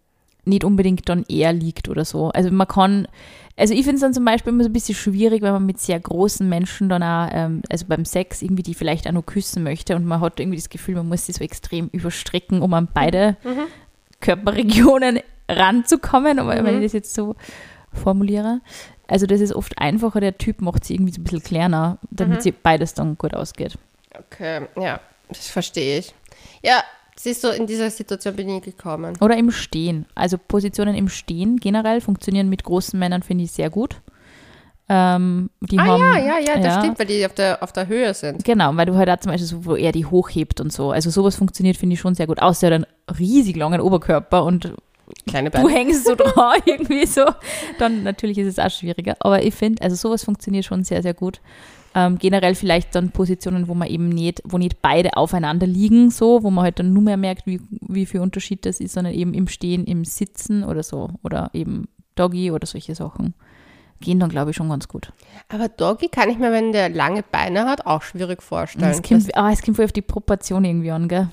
[0.45, 2.30] nicht unbedingt dann eher liegt oder so.
[2.30, 3.08] Also man kann,
[3.58, 5.80] also ich finde es dann zum Beispiel immer so ein bisschen schwierig, wenn man mit
[5.80, 9.63] sehr großen Menschen dann auch, ähm, also beim Sex irgendwie die vielleicht auch noch küssen
[9.63, 12.88] möchte und man hat irgendwie das Gefühl, man muss sie so extrem überstrecken, um an
[12.93, 13.38] beide
[14.19, 17.36] Körperregionen ranzukommen, aber wenn ich das jetzt so
[17.93, 18.62] formuliere.
[19.10, 22.43] Also das ist oft einfacher, der Typ macht sie irgendwie so ein bisschen kleiner, damit
[22.43, 23.78] sie beides dann gut ausgeht.
[24.17, 26.13] okay, ja, das verstehe ich.
[26.63, 26.84] Ja,
[27.15, 29.17] siehst du, in dieser Situation bin ich gekommen.
[29.22, 30.06] Oder im Stehen.
[30.15, 34.02] Also Positionen im Stehen generell funktionieren mit großen Männern, finde ich, sehr gut.
[34.91, 38.12] Ähm, Ah haben, ja, ja, ja, das stimmt, weil die auf der, auf der Höhe
[38.15, 38.43] sind.
[38.43, 40.91] Genau, weil du halt auch zum Beispiel so, wo er die hochhebt und so.
[40.91, 42.41] Also sowas funktioniert, finde ich schon sehr gut.
[42.41, 44.74] Außer er hat einen riesig langen Oberkörper und
[45.28, 45.69] Kleine du Beine.
[45.74, 47.26] hängst so dran irgendwie so,
[47.78, 49.15] dann natürlich ist es auch schwieriger.
[49.19, 51.41] Aber ich finde, also sowas funktioniert schon sehr, sehr gut.
[51.95, 56.43] Ähm, generell vielleicht dann Positionen, wo man eben nicht, wo nicht beide aufeinander liegen, so,
[56.43, 59.34] wo man halt dann nur mehr merkt, wie, wie viel Unterschied das ist, sondern eben
[59.34, 61.10] im Stehen, im Sitzen oder so.
[61.24, 63.34] Oder eben Doggy oder solche Sachen.
[64.02, 65.12] Gehen dann, glaube ich, schon ganz gut.
[65.50, 68.91] Aber Doggy kann ich mir, wenn der lange Beine hat, auch schwierig vorstellen.
[68.91, 71.28] Es kommt, ah, es kommt voll auf die Proportion irgendwie an, gell?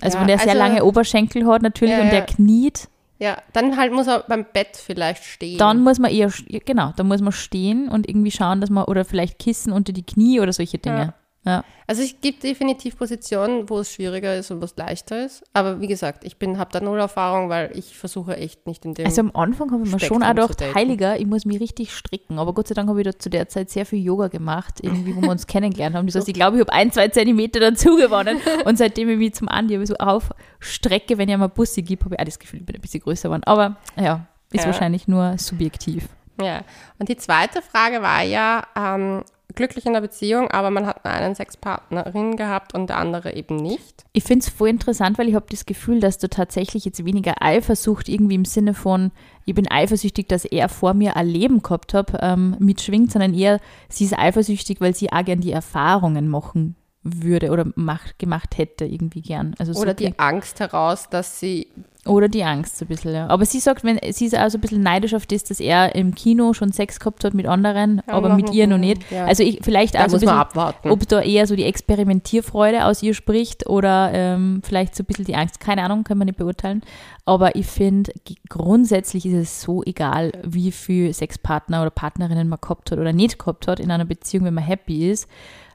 [0.00, 2.88] Also Ja, wenn der sehr also- lange Oberschenkel hat natürlich Ja, und der kniet,
[3.22, 5.56] ja, dann halt muss er beim Bett vielleicht stehen.
[5.56, 6.32] Dann muss man eher,
[6.64, 10.02] genau, dann muss man stehen und irgendwie schauen, dass man, oder vielleicht Kissen unter die
[10.02, 10.98] Knie oder solche Dinge.
[10.98, 11.14] Ja.
[11.44, 15.42] Also es gibt definitiv Positionen, wo es schwieriger ist und wo es leichter ist.
[15.52, 19.06] Aber wie gesagt, ich habe da null Erfahrung, weil ich versuche echt nicht in dem.
[19.06, 22.38] Also am Anfang habe ich mir schon auch gedacht, heiliger, ich muss mich richtig stricken.
[22.38, 25.16] Aber Gott sei Dank habe ich da zu der Zeit sehr viel Yoga gemacht, irgendwie,
[25.16, 26.06] wo wir uns kennengelernt haben.
[26.06, 28.38] Das heißt, ich glaube, ich habe ein, zwei Zentimeter dazu gewonnen.
[28.64, 32.20] Und seitdem ich mich zum Andi so aufstrecke, wenn ich einmal Bussi gebe, habe ich
[32.20, 33.42] auch das Gefühl, ich bin ein bisschen größer geworden.
[33.44, 34.66] Aber ja, ist Ja.
[34.66, 36.08] wahrscheinlich nur subjektiv.
[36.40, 36.62] ja.
[36.98, 39.24] Und die zweite Frage war ja, ähm,
[39.54, 43.56] glücklich in der Beziehung, aber man hat nur einen Sexpartnerin gehabt und der andere eben
[43.56, 44.04] nicht.
[44.12, 47.42] Ich finde es voll interessant, weil ich habe das Gefühl, dass du tatsächlich jetzt weniger
[47.42, 49.12] Eifersucht irgendwie im Sinne von,
[49.44, 53.60] ich bin eifersüchtig, dass er vor mir ein Leben gehabt hat, ähm, mitschwingt, sondern eher,
[53.88, 58.84] sie ist eifersüchtig, weil sie auch gern die Erfahrungen machen würde oder macht, gemacht hätte
[58.84, 59.54] irgendwie gern.
[59.58, 61.68] Also so Oder die Angst heraus, dass sie
[62.04, 63.28] oder die Angst so ein bisschen, ja.
[63.28, 65.94] Aber sie sagt, wenn sie ist auch so ein bisschen neidisch auf das, dass er
[65.94, 69.08] im Kino schon Sex gehabt hat mit anderen, Ja, aber mit ihr noch nicht.
[69.12, 69.24] ja.
[69.26, 70.90] Also ich, vielleicht da auch so ein bisschen, abwarten.
[70.90, 75.26] ob da eher so die Experimentierfreude aus ihr spricht oder ähm, vielleicht so ein bisschen
[75.26, 75.60] die Angst.
[75.60, 76.82] Keine Ahnung, kann man nicht beurteilen.
[77.24, 78.12] Aber ich finde,
[78.48, 83.38] grundsätzlich ist es so egal, wie viel Sexpartner oder Partnerinnen man gehabt hat oder nicht
[83.38, 85.28] gehabt hat in einer Beziehung, wenn man happy ist.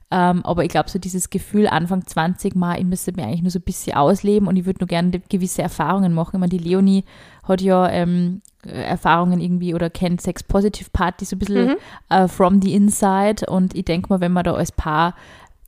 [0.09, 3.51] Ähm, aber ich glaube, so dieses Gefühl, Anfang 20 mal, ich müsste mir eigentlich nur
[3.51, 6.31] so ein bisschen ausleben und ich würde nur gerne gewisse Erfahrungen machen.
[6.35, 7.03] Ich meine, die Leonie
[7.43, 11.75] hat ja ähm, äh, Erfahrungen irgendwie oder kennt Sex-Positive-Partys so ein bisschen Mhm.
[12.09, 15.13] äh, from the inside und ich denke mal, wenn man da als Paar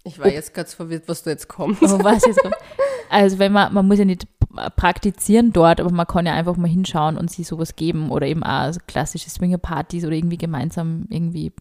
[0.05, 1.81] Ich war jetzt ganz verwirrt, was du jetzt kommst.
[1.81, 2.55] was jetzt kommt.
[3.11, 4.27] Also wenn man, man muss ja nicht
[4.75, 8.43] praktizieren dort, aber man kann ja einfach mal hinschauen und sich sowas geben oder eben
[8.43, 11.51] auch klassische Swinger-Partys oder irgendwie gemeinsam irgendwie,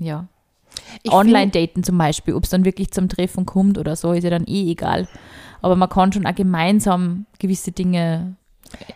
[0.00, 0.26] ja,
[1.08, 4.46] Online-Daten zum Beispiel, ob es dann wirklich zum Treffen kommt oder so, ist ja dann
[4.46, 5.08] eh egal.
[5.62, 8.36] Aber man kann schon auch gemeinsam gewisse Dinge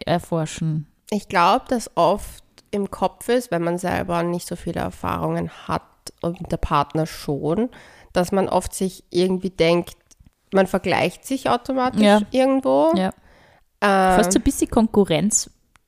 [0.05, 0.87] erforschen.
[1.11, 5.83] Ich glaube, dass oft im Kopf ist, wenn man selber nicht so viele Erfahrungen hat
[6.21, 7.69] und der Partner schon,
[8.13, 9.97] dass man oft sich irgendwie denkt,
[10.53, 12.21] man vergleicht sich automatisch Ja.
[12.31, 12.93] irgendwo.
[12.97, 13.13] Ja.
[13.81, 14.71] Ähm, Fast so ein bisschen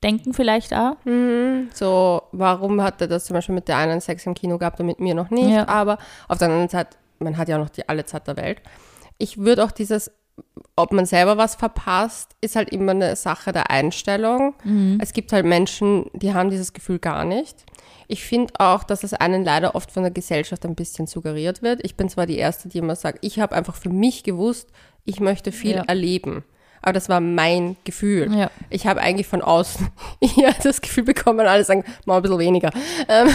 [0.05, 0.95] Konkurrenzdenken vielleicht auch.
[1.05, 4.79] Mhm, So, warum hat er das zum Beispiel mit der einen Sex im Kino gehabt
[4.79, 5.49] und mit mir noch nicht?
[5.49, 5.67] Ja.
[5.67, 8.61] Aber auf der anderen Seite, man hat ja auch noch die alle Zeit der Welt.
[9.17, 10.11] Ich würde auch dieses,
[10.75, 14.53] ob man selber was verpasst, ist halt immer eine Sache der Einstellung.
[14.63, 14.97] Mhm.
[15.01, 17.65] Es gibt halt Menschen, die haben dieses Gefühl gar nicht.
[18.07, 21.79] Ich finde auch, dass es einen leider oft von der Gesellschaft ein bisschen suggeriert wird.
[21.83, 24.69] Ich bin zwar die Erste, die immer sagt, ich habe einfach für mich gewusst,
[25.05, 25.83] ich möchte viel Ja.
[25.87, 26.43] erleben.
[26.81, 28.31] Aber das war mein Gefühl.
[28.35, 28.51] Ja.
[28.69, 29.87] Ich habe eigentlich von außen
[30.19, 32.69] eher das Gefühl bekommen, alle sagen, mal ein bisschen weniger.
[33.07, 33.27] Ähm,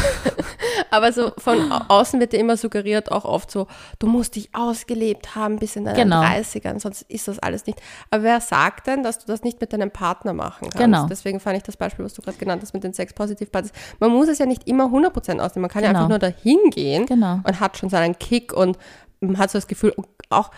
[0.91, 3.67] aber so von au- außen wird dir immer suggeriert, auch oft so,
[3.99, 6.23] du musst dich ausgelebt haben bis in deinen Genau.
[6.23, 7.81] 30ern, sonst ist das alles nicht.
[8.11, 10.79] Aber wer sagt denn, dass du das nicht mit deinem Partner machen kannst?
[10.79, 11.07] Genau.
[11.07, 13.73] Deswegen fand ich das Beispiel, was du gerade genannt hast mit den Sex-Positive-Partys.
[13.99, 15.63] Man muss es ja nicht immer 100% ausnehmen.
[15.63, 16.01] Man kann ja Genau.
[16.05, 17.41] einfach nur dahin gehen Genau.
[17.43, 18.79] und hat schon seinen Kick und
[19.21, 19.95] man hat so das Gefühl,
[20.31, 20.51] auch,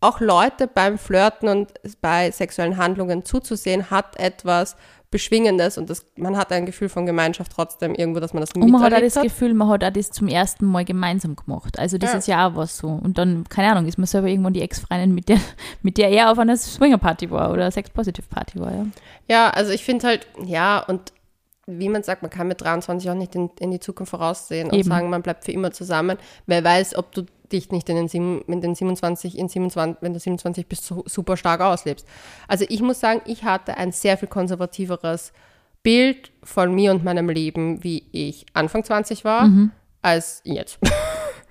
[0.00, 4.76] auch Leute beim Flirten und bei sexuellen Handlungen zuzusehen, hat etwas
[5.10, 8.60] Beschwingendes und das, man hat ein Gefühl von Gemeinschaft trotzdem irgendwo, dass man das Und
[8.70, 11.78] man hat auch miterlebt das Gefühl, man hat auch das zum ersten Mal gemeinsam gemacht.
[11.78, 12.18] Also das Ja.
[12.18, 12.88] ist ja auch was so.
[12.88, 15.38] Und dann, keine Ahnung, ist man selber irgendwann die Ex-Freundin, mit der,
[15.82, 18.86] mit der er auf einer Swinger-Party war oder Sex-Positive-Party war, ja.
[19.28, 21.12] Ja, also ich finde halt, ja, und
[21.66, 24.78] wie man sagt, man kann mit 23 auch nicht in, in die Zukunft voraussehen und
[24.78, 24.88] Eben.
[24.88, 26.18] sagen, man bleibt für immer zusammen.
[26.46, 30.12] Wer weiß, ob du dich nicht in den, sieben, in den 27, in 27, wenn
[30.14, 32.06] du 27 bist, so super stark auslebst.
[32.46, 35.32] Also ich muss sagen, ich hatte ein sehr viel konservativeres
[35.82, 39.70] Bild von mir und meinem Leben, wie ich Anfang 20 war, Mhm.
[40.02, 40.78] als jetzt.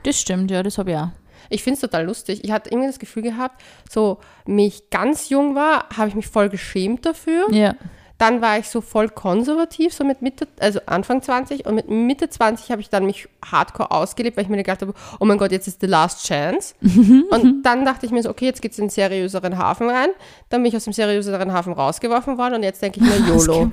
[0.03, 1.09] Das stimmt, ja, das habe ich auch.
[1.49, 2.43] Ich finde es total lustig.
[2.43, 6.47] Ich hatte irgendwie das Gefühl gehabt, so mich ganz jung war, habe ich mich voll
[6.49, 7.47] geschämt dafür.
[7.51, 7.75] Ja.
[8.17, 12.29] Dann war ich so voll konservativ, so mit Mitte, also Anfang 20 und mit Mitte
[12.29, 15.51] 20 habe ich dann mich hardcore ausgelebt, weil ich mir gedacht habe, oh mein Gott,
[15.51, 16.73] jetzt ist the last chance.
[16.81, 20.09] und dann dachte ich mir so, okay, jetzt geht's in den seriöseren Hafen rein.
[20.49, 23.71] Dann bin ich aus dem seriöseren Hafen rausgeworfen worden und jetzt denke ich mir, YOLO.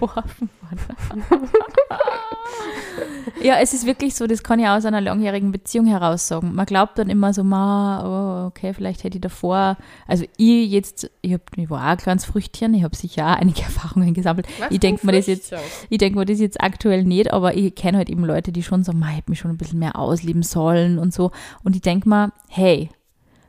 [3.43, 6.55] Ja, es ist wirklich so, das kann ich aus einer langjährigen Beziehung heraus sagen.
[6.55, 9.77] Man glaubt dann immer so, ma, oh, okay, vielleicht hätte ich davor,
[10.07, 13.37] also ich jetzt, ich, hab, ich war auch ein kleines Früchtchen, ich habe sicher auch
[13.37, 14.34] einige Erfahrungen gesammelt.
[14.37, 15.87] Was ich denke mir das jetzt, Früchtchen?
[15.91, 18.85] ich denke mir das jetzt aktuell nicht, aber ich kenne halt eben Leute, die schon
[18.85, 21.31] so, ma, ich hätte mich schon ein bisschen mehr ausleben sollen und so.
[21.63, 22.89] Und ich denke mir, hey,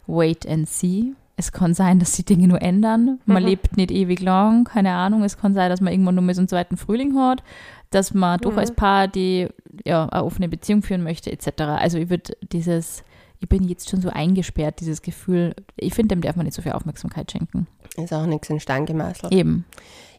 [0.07, 1.13] wait and see.
[1.37, 3.19] Es kann sein, dass sich Dinge nur ändern.
[3.25, 3.49] Man Mhm.
[3.49, 5.23] lebt nicht ewig lang, keine Ahnung.
[5.23, 7.43] Es kann sein, dass man irgendwann nur mal so einen zweiten Frühling hat,
[7.89, 8.59] dass man doch Mhm.
[8.59, 9.49] als Paar die
[9.83, 11.61] ja, eine offene Beziehung führen möchte, etc.
[11.77, 13.03] Also ich würde dieses,
[13.41, 16.61] ich bin jetzt schon so eingesperrt, dieses Gefühl, ich finde, dem darf man nicht so
[16.61, 17.67] viel Aufmerksamkeit schenken.
[17.97, 19.33] Ist auch nichts in Stein gemeißelt.
[19.33, 19.65] Eben.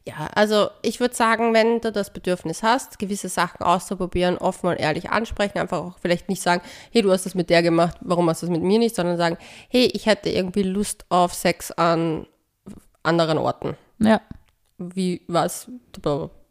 [0.07, 4.77] Ja, also ich würde sagen, wenn du das Bedürfnis hast, gewisse Sachen auszuprobieren, offen und
[4.77, 8.31] ehrlich ansprechen, einfach auch vielleicht nicht sagen, hey, du hast das mit der gemacht, warum
[8.31, 9.37] hast du das mit mir nicht, sondern sagen,
[9.69, 12.29] hey, ich hätte irgendwie Lust auf Sex an
[13.03, 13.77] anderen Orten.
[13.99, 14.21] Ja.
[14.79, 15.69] Wie, was,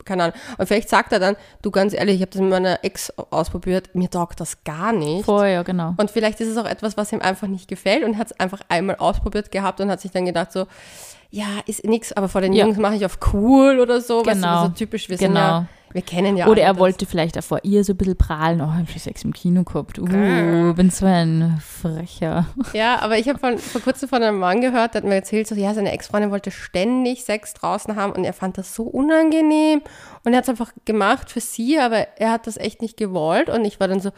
[0.06, 0.36] keine Ahnung.
[0.58, 3.94] Und vielleicht sagt er dann, du ganz ehrlich, ich habe das mit meiner Ex ausprobiert,
[3.94, 5.26] mir taugt das gar nicht.
[5.26, 5.94] Vorher, ja, genau.
[5.98, 8.62] Und vielleicht ist es auch etwas, was ihm einfach nicht gefällt und hat es einfach
[8.70, 10.68] einmal ausprobiert gehabt und hat sich dann gedacht so,
[11.32, 12.65] ja, ist nix, aber vor den Ja.
[12.65, 14.26] Jungs mache ich auf cool oder so.
[14.26, 14.63] Weißt du, Genau.
[14.63, 15.39] so typisch, wir sind Genau.
[15.39, 16.79] ja, wir kennen ja Oder er das.
[16.79, 19.31] wollte vielleicht auch vor ihr so ein bisschen prahlen, oh, ich habe schon Sex im
[19.31, 19.97] Kino gehabt.
[19.97, 22.47] Uh, bin so ein Frecher.
[22.73, 25.55] Ja, aber ich habe vor kurzem von einem Mann gehört, der hat mir erzählt, so,
[25.55, 29.81] ja, seine Ex-Freundin wollte ständig Sex draußen haben und er fand das so unangenehm
[30.25, 33.49] und er hat es einfach gemacht für sie, aber er hat das echt nicht gewollt
[33.49, 34.12] und ich war dann so,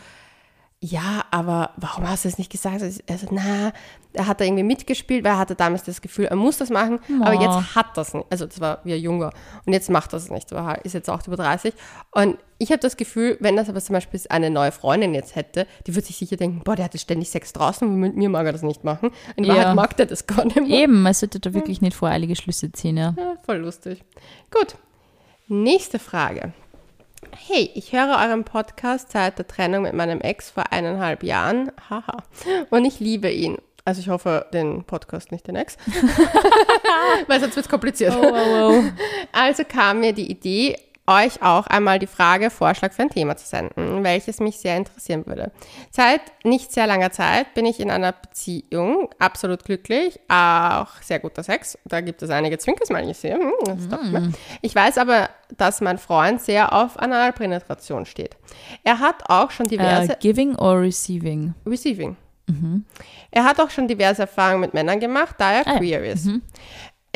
[0.80, 2.82] ja, aber warum hast du es nicht gesagt?
[2.84, 3.74] Also, na,
[4.14, 7.00] er hat da irgendwie mitgespielt, weil er hatte damals das Gefühl, er muss das machen,
[7.10, 7.24] Oh.
[7.26, 8.26] aber jetzt hat das nicht.
[8.30, 9.32] Also das war wie ein Junger
[9.66, 10.52] und jetzt macht das nicht.
[10.52, 11.74] Er war- ist jetzt auch über 30
[12.12, 15.66] und ich habe das Gefühl, wenn das aber zum Beispiel eine neue Freundin jetzt hätte,
[15.88, 18.52] die würde sich sicher denken, boah, der hatte ständig Sex draußen mit mir mag er
[18.54, 19.12] das nicht machen.
[19.36, 19.56] In Ja.
[19.56, 20.68] Wahrheit mag der das gar nicht mehr.
[20.82, 23.14] Eben, man sollte da wirklich nicht voreilige Schlüsse ziehen, ja.
[23.18, 24.04] Ja, voll lustig.
[24.52, 24.76] Gut.
[25.48, 26.54] Nächste Frage.
[27.36, 31.72] Hey, ich höre euren Podcast seit der Trennung mit meinem Ex vor eineinhalb Jahren.
[31.90, 32.18] Haha.
[32.70, 33.58] Und ich liebe ihn.
[33.86, 35.78] Also ich hoffe, den Podcast, nicht den Ex.
[37.28, 38.14] Weil sonst wird es kompliziert.
[38.16, 38.84] Oh, oh,
[39.32, 43.48] Also kam mir die Idee, euch auch einmal die Frage, Vorschlag für ein Thema zu
[43.48, 45.52] senden, welches mich sehr interessieren würde.
[45.90, 51.44] Seit nicht sehr langer Zeit bin ich in einer Beziehung, absolut glücklich, auch sehr guter
[51.44, 51.78] Sex.
[51.86, 53.36] Da gibt es einige Zwinkers, mal ich sehe.
[53.36, 54.32] Hm, mir.
[54.62, 58.36] Ich weiß aber, dass mein Freund sehr auf Analpenetration steht.
[58.84, 60.14] Er hat auch schon diverse...
[60.14, 61.54] Äh, giving or receiving?
[61.66, 62.18] Receiving.
[63.32, 65.78] Er hat auch schon diverse Erfahrungen mit Männern gemacht, da er Ah ja.
[65.80, 66.30] queer ist.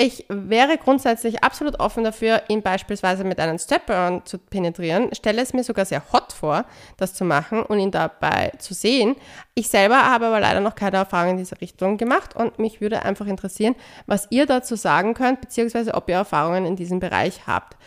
[0.04, 5.54] Ich wäre grundsätzlich absolut offen dafür, ihn beispielsweise mit einem Step-on zu penetrieren, stelle es
[5.54, 6.66] mir sogar sehr hot vor,
[6.98, 9.16] das zu machen und ihn dabei zu sehen.
[9.54, 13.04] Ich selber habe aber leider noch keine Erfahrung in diese Richtung gemacht und mich würde
[13.04, 13.76] einfach interessieren,
[14.08, 17.78] was ihr dazu sagen könnt, beziehungsweise ob ihr Erfahrungen in diesem Bereich habt.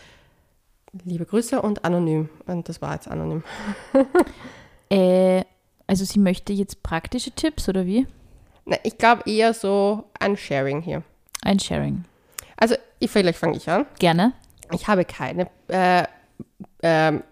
[1.03, 2.29] Liebe Grüße und anonym.
[2.45, 3.43] Und das war jetzt anonym.
[4.91, 5.43] Äh,
[5.87, 8.05] also sie möchte jetzt praktische Tipps oder wie?
[8.65, 11.01] Na, ich glaube eher so ein Sharing hier.
[11.45, 12.03] Ein Sharing.
[12.57, 13.85] Also, ich, vielleicht fange ich an.
[13.99, 14.33] Gerne.
[14.71, 16.03] Ich habe keine äh,
[16.81, 17.23] ähm,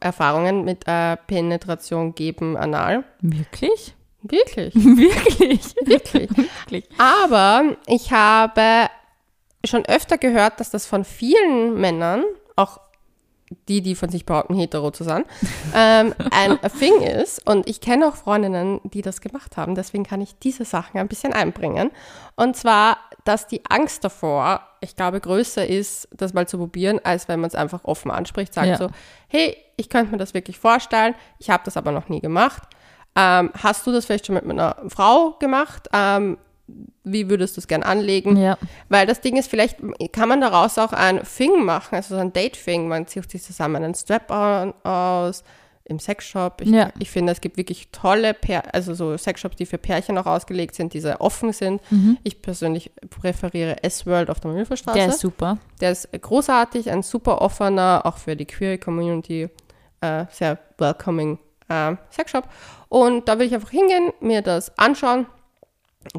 [0.00, 3.04] Erfahrungen mit äh, Penetration geben anal.
[3.20, 3.94] Wirklich?
[4.22, 5.74] Wirklich, Wirklich?
[5.84, 6.30] wirklich.
[6.36, 6.84] Wirklich.
[6.98, 8.88] Aber ich habe
[9.64, 12.24] schon öfter gehört, dass das von vielen Männern,
[12.56, 12.80] auch
[13.68, 15.24] die, die von sich behaupten, hetero zu sein,
[15.74, 17.46] ähm, ein Thing ist.
[17.46, 19.74] Und ich kenne auch Freundinnen, die das gemacht haben.
[19.74, 21.90] Deswegen kann ich diese Sachen ein bisschen einbringen.
[22.36, 27.28] Und zwar, dass die Angst davor, ich glaube, größer ist, das mal zu probieren, als
[27.28, 28.76] wenn man es einfach offen anspricht, sagt Ja.
[28.78, 28.88] so,
[29.28, 32.62] hey, ich könnte mir das wirklich vorstellen, ich habe das aber noch nie gemacht.
[33.14, 35.88] Ähm, hast du das vielleicht schon mit einer Frau gemacht?
[35.92, 36.38] Ähm,
[37.04, 38.36] wie würdest du es gern anlegen?
[38.36, 38.56] Ja.
[38.88, 39.78] Weil das Ding ist, vielleicht
[40.12, 42.88] kann man daraus auch ein Thing machen, also so ein Date-Thing.
[42.88, 45.42] Man zieht sich zusammen einen Strap-on aus
[45.84, 46.60] im Sexshop.
[46.60, 46.90] Ich, Ja.
[47.00, 50.76] ich finde, es gibt wirklich tolle, Pär also so Sexshops, die für Pärchen auch ausgelegt
[50.76, 51.82] sind, die sehr offen sind.
[52.22, 54.96] Ich persönlich präferiere S-World auf der Milferstraße.
[54.98, 55.58] Der ist super.
[55.80, 59.48] Der ist großartig, ein super offener, auch für die Queer Community,
[60.00, 62.44] äh, sehr welcoming äh, Sexshop.
[62.88, 65.26] Und da will ich einfach hingehen, mir das anschauen,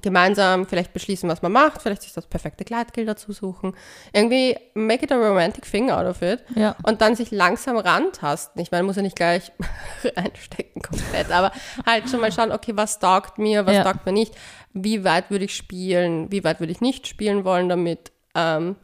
[0.02, 3.76] gemeinsam vielleicht beschließen, was man macht, vielleicht sich das perfekte Kleidgel dazu suchen.
[4.12, 6.43] Irgendwie make it a romantic thing out of it.
[6.56, 6.76] Ja.
[6.84, 8.62] Und dann sich langsam rantasten.
[8.62, 9.52] Ich meine, muss ja nicht gleich
[10.15, 11.52] einstecken komplett, aber
[11.86, 13.84] halt schon mal schauen, okay, was taugt mir, was Ja.
[13.84, 14.34] taugt mir nicht,
[14.74, 18.12] wie weit würde ich spielen, wie weit würde ich nicht spielen wollen damit.
[18.36, 18.76] Ähm,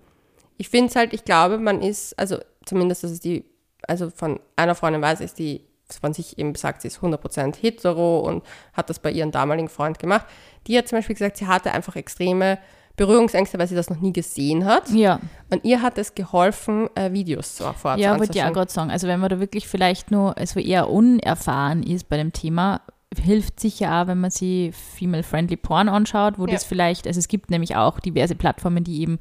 [0.58, 3.46] ich finde es halt, ich glaube, man ist, also zumindest, das ist die,
[3.88, 5.62] also von einer Freundin weiß ich, die
[5.98, 10.00] von sich eben sagt, sie ist 100% hetero und hat das bei ihrem damaligen Freund
[10.00, 10.26] gemacht.
[10.68, 12.60] Die hat zum Beispiel gesagt, sie hatte einfach extreme
[12.96, 14.90] Berührungsängste, weil sie das noch nie gesehen hat.
[14.90, 15.20] Ja.
[15.50, 18.92] Und ihr hat es geholfen, äh, Videos zu vorab Ja, wollte ich auch gerade sagen.
[18.92, 22.82] Also wenn man da wirklich vielleicht nur also eher unerfahren ist bei dem Thema,
[23.18, 26.52] hilft sicher auch, wenn man sich Female-Friendly Porn anschaut, wo Ja.
[26.54, 29.20] das vielleicht, also es gibt nämlich auch diverse Plattformen, die eben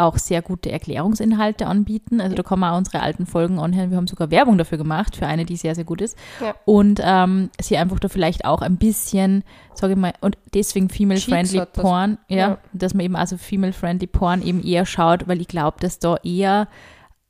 [0.00, 2.20] auch sehr gute Erklärungsinhalte anbieten.
[2.20, 3.90] Also da kann man auch unsere alten Folgen anhören.
[3.90, 6.16] Wir haben sogar Werbung dafür gemacht, für eine, die sehr, sehr gut ist.
[6.40, 6.54] Ja.
[6.64, 11.58] Und ähm, sie einfach da vielleicht auch ein bisschen, sage ich mal, und deswegen Female-Friendly
[11.58, 11.82] hat das.
[11.82, 12.58] Porn, ja, Ja.
[12.72, 16.68] dass man eben also Female-Friendly Porn eben eher schaut, weil ich glaube, dass da eher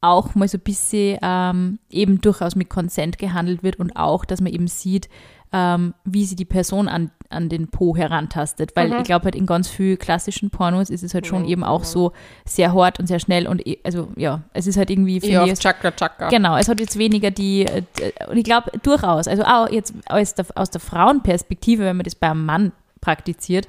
[0.03, 4.41] auch mal so ein bisschen ähm, eben durchaus mit Consent gehandelt wird und auch, dass
[4.41, 5.09] man eben sieht,
[5.53, 8.77] ähm, wie sie die Person an, an den Po herantastet.
[8.77, 11.65] Weil ich glaube halt in ganz vielen klassischen Pornos ist es halt schon Mhm, eben
[11.65, 12.13] auch so
[12.45, 15.53] sehr hart und sehr schnell und eh- also ja, es ist halt irgendwie, Ja, ich,
[15.53, 16.29] auf Chakra Chakra.
[16.29, 17.83] Genau, es hat jetzt weniger die, äh,
[18.29, 22.15] und ich glaube durchaus, also auch jetzt aus der, aus der Frauenperspektive, wenn man das
[22.15, 23.69] beim Mann praktiziert,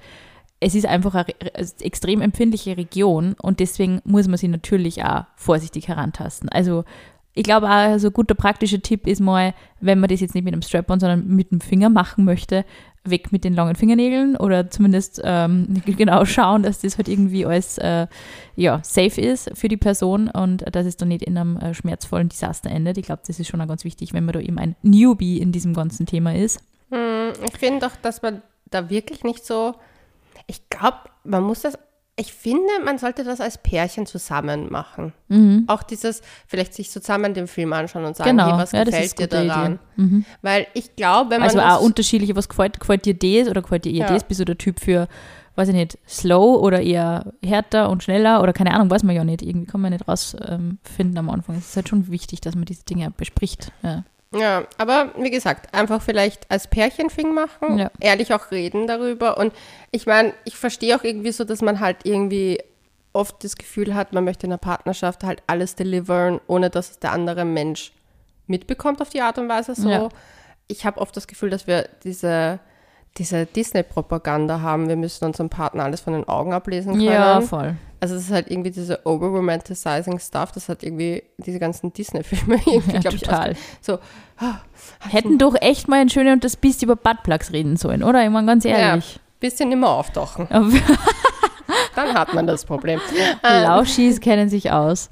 [0.60, 5.24] es ist einfach eine, eine extrem empfindliche Region und deswegen muss man sie natürlich auch
[5.36, 6.50] vorsichtig herantasten.
[6.50, 6.84] Also
[7.34, 10.44] ich glaube auch, so ein guter praktischer Tipp ist mal, wenn man das jetzt nicht
[10.44, 12.66] mit einem Strap-on, sondern mit dem Finger machen möchte,
[13.04, 17.78] weg mit den langen Fingernägeln oder zumindest ähm, genau schauen, dass das halt irgendwie alles
[17.78, 18.08] äh,
[18.56, 22.30] ja, safe ist für die Person und dass es dann nicht in einem äh, schmerzvollen
[22.30, 22.98] Desaster endet.
[22.98, 25.52] Ich glaube, das ist schon auch ganz wichtig, wenn man da eben ein Newbie in
[25.52, 26.60] diesem ganzen Thema ist.
[26.92, 29.76] Hm, ich finde doch, dass man da wirklich nicht so.
[30.48, 31.78] Ich glaube, man muss das.
[32.22, 35.12] Ich finde, man sollte das als Pärchen zusammen machen.
[35.28, 35.64] Mhm.
[35.68, 39.18] Auch dieses, vielleicht sich zusammen den Film anschauen und sagen, Genau, hey, was ja, gefällt
[39.20, 39.80] dir daran?
[39.96, 40.24] Mhm.
[40.42, 43.86] Weil ich glaube, wenn man Also auch unterschiedliche, was gefällt, gefällt dir das oder gefällt
[43.86, 44.14] dir eher Ja.
[44.14, 44.24] das?
[44.24, 45.08] Bist du der Typ für,
[45.56, 49.24] weiß ich nicht, slow oder eher härter und schneller oder keine Ahnung, weiß man ja
[49.24, 49.42] nicht.
[49.42, 51.58] Irgendwie kann man nicht rausfinden finden am Anfang.
[51.58, 53.72] Es ist halt schon wichtig, dass man diese Dinge bespricht.
[53.82, 54.04] Ja.
[54.34, 57.92] Ja, aber wie gesagt, einfach vielleicht als Pärchenfing machen, Ja.
[58.00, 59.38] ehrlich auch reden darüber.
[59.38, 59.54] Und
[59.92, 62.60] ich meine, ich verstehe auch irgendwie so, dass man halt irgendwie
[63.14, 67.00] oft das Gefühl hat, man möchte in einer Partnerschaft halt alles deliveren, ohne dass es
[67.00, 67.92] der andere Mensch
[68.48, 69.90] mitbekommt auf die Art und Weise so.
[69.90, 70.10] Ja.
[70.68, 72.60] Ich habe oft das Gefühl, dass wir diese,
[73.18, 77.04] diese Disney-Propaganda haben, wir müssen unserem Partner alles von den Augen ablesen können.
[77.06, 77.76] ja, voll.
[78.00, 82.94] Also es ist halt irgendwie diese over-romanticizing Stuff, das hat irgendwie diese ganzen Disney-Filme irgendwie,
[82.94, 83.56] Ja, glaube ich, total.
[83.82, 84.00] so,
[84.40, 84.56] ah,
[85.10, 88.24] Hätten doch echt mal ein schönes und das Biest über Buttplugs reden sollen, oder?
[88.24, 89.20] Ich meine, ganz ehrlich.
[89.40, 90.48] bisschen immer auftauchen.
[91.96, 93.00] Dann hat man das Problem.
[93.44, 95.10] Lauschis kennen sich aus.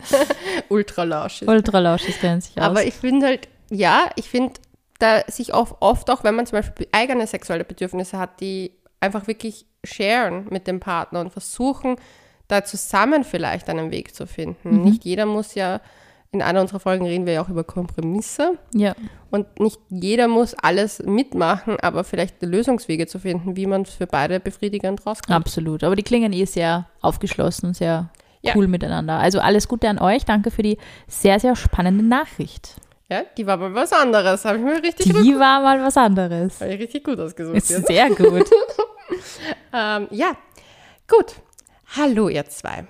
[0.69, 1.47] Ultra lauschig.
[1.47, 2.63] Ultralauschis kennen sich aus.
[2.63, 4.53] Aber ich finde halt, ja, ich finde,
[4.99, 9.27] da sich auch oft auch, wenn man zum Beispiel eigene sexuelle Bedürfnisse hat, die einfach
[9.27, 11.95] wirklich sharen mit dem Partner und versuchen,
[12.47, 14.83] da zusammen vielleicht einen Weg zu finden.
[14.83, 15.79] Nicht jeder muss ja,
[16.31, 18.57] in einer unserer Folgen reden wir ja auch über Kompromisse.
[18.73, 18.93] ja.
[19.31, 24.39] Und nicht jeder muss alles mitmachen, aber vielleicht Lösungswege zu finden, wie man für beide
[24.39, 25.35] befriedigend rauskommt.
[25.35, 25.83] Absolut.
[25.83, 28.09] Aber die klingen eh sehr aufgeschlossen und sehr
[28.41, 28.53] Ja.
[28.55, 29.19] cool miteinander.
[29.19, 30.25] Also alles Gute an euch.
[30.25, 32.75] Danke für die sehr, sehr spannende Nachricht.
[33.09, 34.45] Ja, die war mal was anderes.
[34.45, 36.61] Habe ich mir richtig, gut, Die war mal was anderes.
[36.61, 37.55] hab ich richtig gut ausgesucht.
[37.57, 37.87] Ist jetzt.
[37.87, 38.49] sehr gut.
[39.73, 40.33] Ähm, ja,
[41.07, 41.35] gut.
[41.95, 42.85] Hallo, ihr zwei.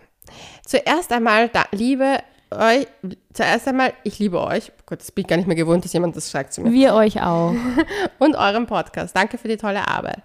[0.66, 2.20] Zuerst einmal, da, liebe
[2.52, 2.88] euch,
[3.34, 4.72] zuerst einmal, ich liebe euch.
[4.78, 6.72] Oh Gott, das bin ich gar nicht mehr gewohnt, dass jemand das sagt zu mir.
[6.72, 7.54] Wir euch auch.
[8.20, 9.16] Und eurem Podcast.
[9.16, 10.22] Danke für die tolle Arbeit.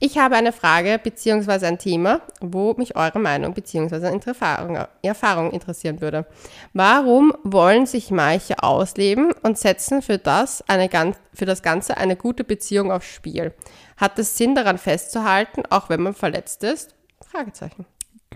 [0.00, 1.66] Ich habe eine Frage bzw.
[1.66, 4.18] ein Thema, wo mich eure Meinung bzw.
[4.26, 6.26] Erfahrung, Erfahrung interessieren würde.
[6.72, 10.90] Warum wollen sich manche ausleben und setzen für das, eine,
[11.32, 13.54] für das Ganze eine gute Beziehung aufs Spiel?
[13.96, 16.94] Hat es Sinn, daran festzuhalten, auch wenn man verletzt ist?
[17.24, 17.86] Fragezeichen.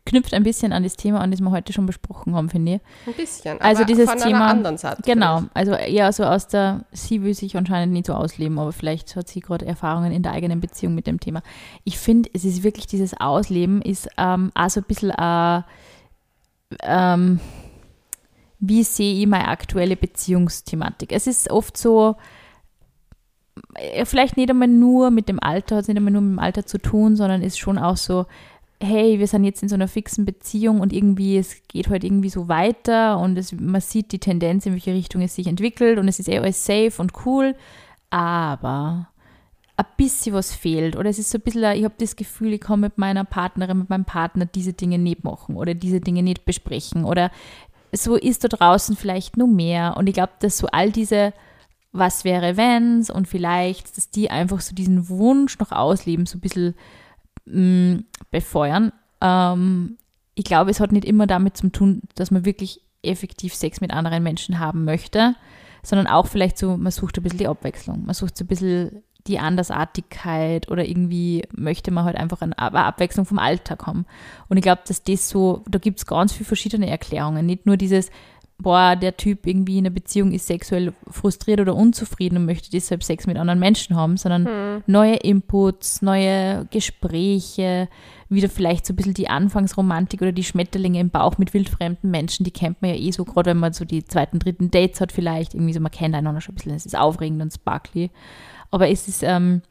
[0.09, 2.81] Knüpft ein bisschen an das Thema an, das wir heute schon besprochen haben, finde ich.
[3.07, 3.61] Ein bisschen.
[3.61, 5.03] Also dieses von Thema- einer anderen Seite.
[5.05, 9.17] Genau, also eher so aus der, sie will sich anscheinend nicht so ausleben, aber vielleicht
[9.17, 11.43] hat sie gerade Erfahrungen in der eigenen Beziehung mit dem Thema.
[11.85, 15.63] Ich finde, es ist wirklich dieses Ausleben ist ähm, auch so ein bisschen, äh,
[16.83, 17.41] ähm,
[18.61, 21.13] wie sehe ich meine aktuelle Beziehungsthematik.
[21.13, 22.17] Es ist oft so,
[23.75, 26.39] äh, vielleicht nicht einmal nur mit dem Alter, hat es nicht einmal nur mit dem
[26.39, 28.27] Alter zu tun, sondern ist schon auch so,
[28.81, 32.29] hey, wir sind jetzt in so einer fixen Beziehung und irgendwie, es geht halt irgendwie
[32.29, 36.09] so weiter und es, man sieht die Tendenz, in welche Richtung es sich entwickelt und
[36.09, 37.57] es ist eh alles safe und cool,
[38.11, 39.09] aber
[39.77, 41.11] ein bisschen was fehlt oder?
[41.11, 43.91] Es ist so ein bisschen, ich habe das Gefühl, ich kann mit meiner Partnerin, mit
[43.91, 47.31] meinem Partner diese Dinge nicht machen oder diese Dinge nicht besprechen oder
[47.93, 49.97] so ist da draußen vielleicht nur mehr.
[49.97, 51.33] Und ich glaube, dass so all diese
[51.93, 53.11] was wäre wenns?
[53.11, 56.75] Und vielleicht, dass die einfach so diesen Wunsch nach Ausleben so ein bisschen
[57.51, 58.93] mh, befeuern.
[59.21, 59.97] Ähm,
[60.35, 63.93] ich glaube, es hat nicht immer damit zu tun, dass man wirklich effektiv Sex mit
[63.93, 65.35] anderen Menschen haben möchte,
[65.83, 68.05] sondern auch vielleicht so, man sucht ein bisschen die Abwechslung.
[68.05, 72.75] Man sucht so ein bisschen die Andersartigkeit oder irgendwie möchte man halt einfach eine Ab-
[72.75, 74.07] Abwechslung vom Alltag haben.
[74.49, 77.45] Und ich glaube, dass das so, da gibt es ganz viele verschiedene Erklärungen.
[77.45, 78.11] Nicht nur dieses,
[78.61, 83.05] boah, der Typ irgendwie in einer Beziehung ist sexuell frustriert oder unzufrieden und möchte deshalb
[83.05, 87.89] Sex mit anderen Menschen haben, sondern neue Inputs, neue Gespräche,
[88.29, 92.45] wieder vielleicht so ein bisschen die Anfangsromantik oder die Schmetterlinge im Bauch mit wildfremden Menschen,
[92.45, 95.13] die kennt man ja eh so, gerade wenn man so die zweiten, dritten Dates hat
[95.13, 98.11] vielleicht, irgendwie so, man kennt einander schon ein bisschen, es ist aufregend und sparkly.
[98.71, 99.63] Aber es ist, ähm,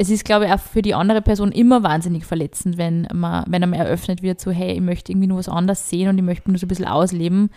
[0.00, 3.64] es ist, glaube ich, auch für die andere Person immer wahnsinnig verletzend, wenn man, wenn
[3.64, 6.50] einem eröffnet wird, so, hey, ich möchte irgendwie nur was anderes sehen und ich möchte
[6.50, 7.50] nur so ein bisschen ausleben.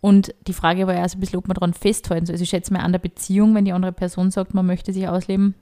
[0.00, 2.34] Und die Frage war ja so ein bisschen, ob man daran festhalten soll.
[2.34, 5.06] Also ich schätze mal an der Beziehung, wenn die andere Person sagt, man möchte sich
[5.06, 5.54] ausleben.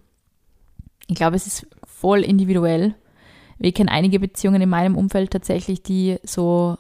[1.07, 2.95] Ich glaube, es ist voll individuell.
[3.59, 6.79] Ich kenne einige Beziehungen in meinem Umfeld tatsächlich, die so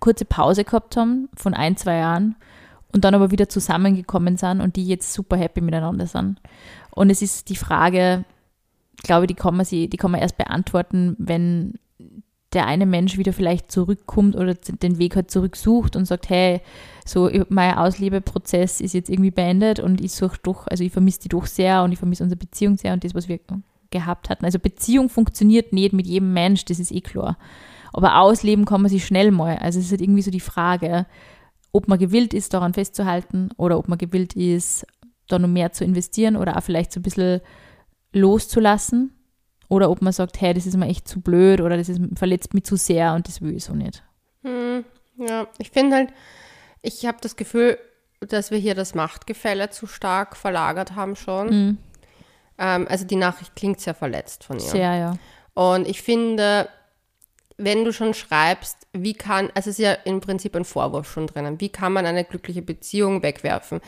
[0.00, 2.34] kurze Pause gehabt haben von ein, zwei Jahren
[2.92, 6.40] und dann aber wieder zusammengekommen sind und die jetzt super happy miteinander sind.
[6.96, 8.24] Und es ist die Frage,
[9.02, 11.74] glaube die kann man, sie, die kann man erst beantworten, wenn
[12.54, 16.62] der eine Mensch wieder vielleicht zurückkommt oder den Weg halt zurücksucht und sagt, hey,
[17.04, 21.28] so mein Auslebeprozess ist jetzt irgendwie beendet und ich suche doch, also ich vermisse die
[21.28, 23.40] doch sehr und ich vermisse unsere Beziehung sehr und das, was wir
[23.90, 24.46] gehabt hatten.
[24.46, 27.36] Also Beziehung funktioniert nicht mit jedem Mensch, das ist eh klar.
[27.92, 29.58] Aber ausleben kann man sich schnell mal.
[29.58, 31.04] Also es ist halt irgendwie so die Frage,
[31.72, 34.86] ob man gewillt ist, daran festzuhalten oder ob man gewillt ist,
[35.28, 37.40] da noch mehr zu investieren oder auch vielleicht so ein bisschen
[38.12, 39.12] loszulassen
[39.68, 42.54] Oder ob man sagt, hey, das ist mir echt zu blöd oder das ist, verletzt
[42.54, 44.02] mich zu sehr und das will ich so nicht.
[44.42, 44.84] Hm,
[45.18, 46.12] ja, ich finde halt,
[46.82, 47.78] ich habe das Gefühl,
[48.20, 51.48] dass wir hier das Machtgefälle zu stark verlagert haben schon.
[51.48, 51.78] Mhm.
[52.58, 54.62] Ähm, also die Nachricht klingt sehr verletzt von ihr.
[54.62, 55.14] Sehr, ja.
[55.54, 56.68] Und ich finde,
[57.58, 61.26] wenn du schon schreibst, wie kann, also es ist ja im Prinzip ein Vorwurf schon
[61.26, 63.80] drinnen, wie kann man eine glückliche Beziehung wegwerfen?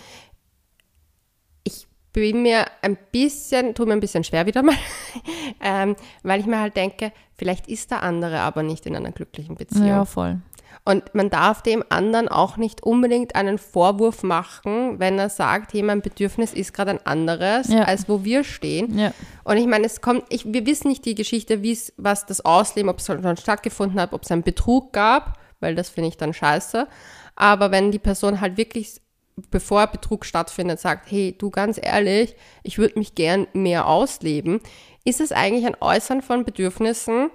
[2.12, 4.74] Bin mir ein bisschen, tut mir ein bisschen schwer wieder mal,
[5.60, 9.56] ähm, weil ich mir halt denke, vielleicht ist der andere aber nicht in einer glücklichen
[9.56, 9.86] Beziehung.
[9.86, 10.38] Ja, voll.
[10.84, 15.82] Und man darf dem anderen auch nicht unbedingt einen Vorwurf machen, wenn er sagt, hey,
[15.82, 17.82] mein Bedürfnis ist gerade ein anderes, Ja.
[17.82, 18.98] als wo wir stehen.
[18.98, 19.12] Ja.
[19.44, 21.62] Und ich meine, es kommt, ich, wir wissen nicht die Geschichte,
[21.98, 25.90] was das Ausleben, ob es schon stattgefunden hat, ob es einen Betrug gab, weil das
[25.90, 26.88] finde ich dann scheiße.
[27.36, 29.02] Aber wenn die Person halt wirklich,
[29.50, 34.60] bevor Betrug stattfindet, sagt, hey, du ganz ehrlich, ich würde mich gern mehr ausleben,
[35.04, 37.30] ist es eigentlich ein Äußern von Bedürfnissen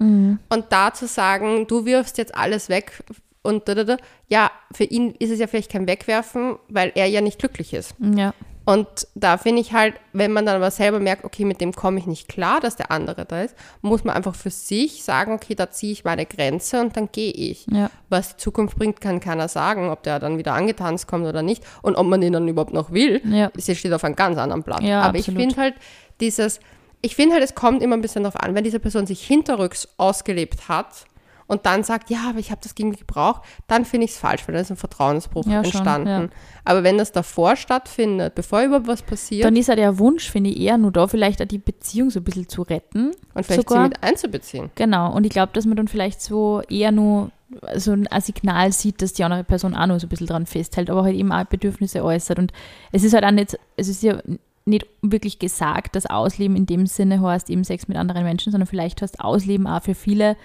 [0.50, 3.04] und da zu sagen, du wirfst jetzt alles weg
[3.42, 3.98] und da, da, da,
[4.28, 7.96] ja, für ihn ist es ja vielleicht kein Wegwerfen, weil er ja nicht glücklich ist.
[8.16, 8.34] Ja.
[8.66, 12.00] Und da finde ich halt, wenn man dann aber selber merkt, okay, mit dem komme
[12.00, 15.54] ich nicht klar, dass der andere da ist, muss man einfach für sich sagen, okay,
[15.54, 17.66] da ziehe ich meine Grenze und dann gehe ich.
[17.70, 17.90] Ja.
[18.10, 21.64] Was die Zukunft bringt, kann keiner sagen, ob der dann wieder angetanzt kommt oder nicht
[21.82, 23.22] und ob man ihn dann überhaupt noch will.
[23.26, 23.52] Ja.
[23.54, 24.82] Das steht auf einem ganz anderen Blatt.
[24.82, 25.42] Ja, aber ich absolut.
[25.42, 25.76] finde halt
[26.22, 26.60] dieses,
[27.02, 29.90] ich finde halt, es kommt immer ein bisschen darauf an, wenn diese Person sich hinterrücks
[29.98, 31.06] ausgelebt hat
[31.48, 34.48] und dann sagt, ja, aber ich habe das irgendwie gebraucht, dann finde ich es falsch,
[34.48, 36.08] weil dann ist ein Vertrauensbruch Ja, schon, entstanden.
[36.08, 36.30] ja.
[36.66, 40.50] Aber wenn das davor stattfindet, bevor überhaupt was passiert, Dann ist ja der Wunsch, finde
[40.50, 43.12] ich, eher nur da, vielleicht auch die Beziehung so ein bisschen zu retten.
[43.34, 43.84] und vielleicht sogar.
[43.84, 44.72] sie mit einzubeziehen.
[44.76, 45.14] Genau.
[45.14, 47.32] Und ich glaube, dass man dann vielleicht so eher nur
[47.76, 50.90] so ein Signal sieht, dass die andere Person auch noch so ein bisschen dran festhält,
[50.90, 52.40] aber halt eben auch Bedürfnisse äußert.
[52.40, 52.52] Und
[52.92, 54.18] es ist halt auch nicht, es ist ja
[54.66, 58.68] nicht wirklich gesagt, dass Ausleben in dem Sinne heißt eben Sex mit anderen Menschen, sondern
[58.68, 60.36] vielleicht heißt Ausleben auch für viele,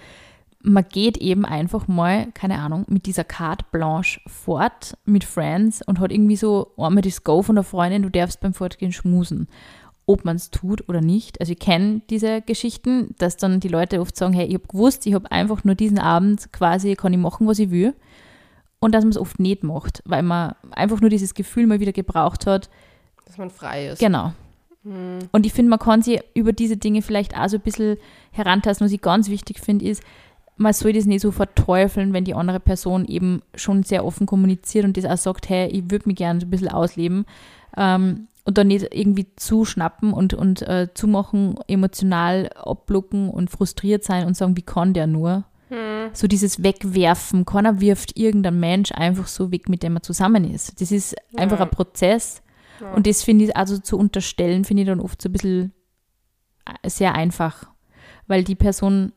[0.61, 5.99] man geht eben einfach mal, keine Ahnung, mit dieser Carte Blanche fort mit Friends und
[5.99, 9.47] hat irgendwie so einmal das Go von der Freundin, du darfst beim Fortgehen schmusen.
[10.05, 11.39] Ob man es tut oder nicht.
[11.39, 15.05] Also ich kenne diese Geschichten, dass dann die Leute oft sagen, hey, ich habe gewusst,
[15.05, 17.93] ich habe einfach nur diesen Abend quasi, kann ich machen, was ich will.
[18.79, 21.91] Und dass man es oft nicht macht, weil man einfach nur dieses Gefühl mal wieder
[21.91, 22.69] gebraucht hat,
[23.25, 23.99] Dass man frei ist.
[23.99, 24.33] Genau.
[24.83, 27.97] Und ich finde, man kann sich über diese Dinge vielleicht auch so ein bisschen
[28.31, 28.85] herantasten.
[28.85, 30.01] Was ich ganz wichtig finde, ist,
[30.59, 34.83] man soll das nicht so verteufeln, wenn die andere Person eben schon sehr offen kommuniziert
[34.83, 37.25] und das auch sagt, hey, ich würde mich gerne so ein bisschen ausleben.
[37.77, 44.27] Ähm, und dann nicht irgendwie zuschnappen und, und äh, zumachen, emotional abblocken und frustriert sein
[44.27, 45.45] und sagen, wie kann der nur?
[46.13, 50.81] So dieses Wegwerfen, keiner wirft irgendein Mensch einfach so weg, mit dem er zusammen ist.
[50.81, 52.41] Das ist einfach ein Prozess.
[52.95, 55.73] Und das finde ich, also zu unterstellen, finde ich dann oft so ein bisschen
[56.65, 57.67] äh, sehr einfach.
[58.27, 59.13] Weil die Person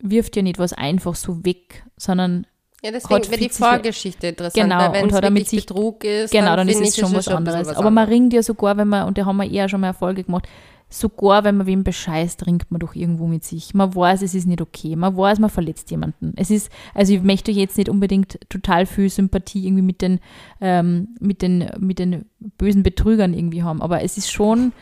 [0.00, 2.46] wirft ja nicht was einfach so weg, sondern
[2.82, 6.30] Ja, deswegen wäre die Vorgeschichte interessant, Genau, weil wenn und es mit sich- Betrug ist,
[6.30, 7.68] genau, dann, ist finde es schon was bisschen anderes.
[7.68, 9.88] was Aber man ringt ja sogar, wenn man, und da haben wir eher schon mal
[9.88, 10.46] Erfolge gemacht,
[10.88, 13.74] sogar wenn man wem bescheißt, ringt man doch irgendwo mit sich.
[13.74, 14.94] Man weiß, es ist nicht okay.
[14.94, 16.32] Man weiß, man verletzt jemanden.
[16.36, 20.20] Es ist, also ich möchte jetzt nicht unbedingt total viel Sympathie irgendwie mit den,
[20.60, 23.82] ähm, mit den, mit den bösen Betrügern irgendwie haben.
[23.82, 24.72] Aber es ist schon,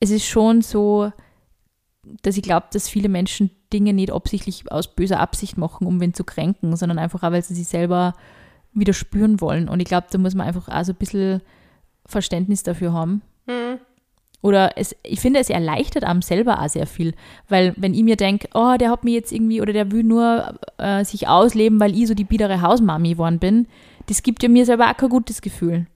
[0.00, 1.10] es ist schon so,
[2.22, 6.14] dass ich glaube, dass viele Menschen Dinge nicht absichtlich aus böser Absicht machen, um wen
[6.14, 8.14] zu kränken, sondern einfach auch, weil sie sich selber
[8.72, 9.68] wieder spüren wollen.
[9.68, 11.40] Und ich glaube, da muss man einfach auch so ein bisschen
[12.06, 13.22] Verständnis dafür haben.
[13.46, 13.78] Hm.
[14.42, 17.14] Oder es, ich finde, es erleichtert einem selber auch sehr viel.
[17.48, 20.58] Weil wenn ich mir denke, oh, der hat mir jetzt irgendwie, oder der will nur
[20.76, 23.66] äh, sich ausleben, weil ich so die biedere Hausmami geworden bin,
[24.06, 25.86] das gibt ja mir selber auch kein gutes Gefühl.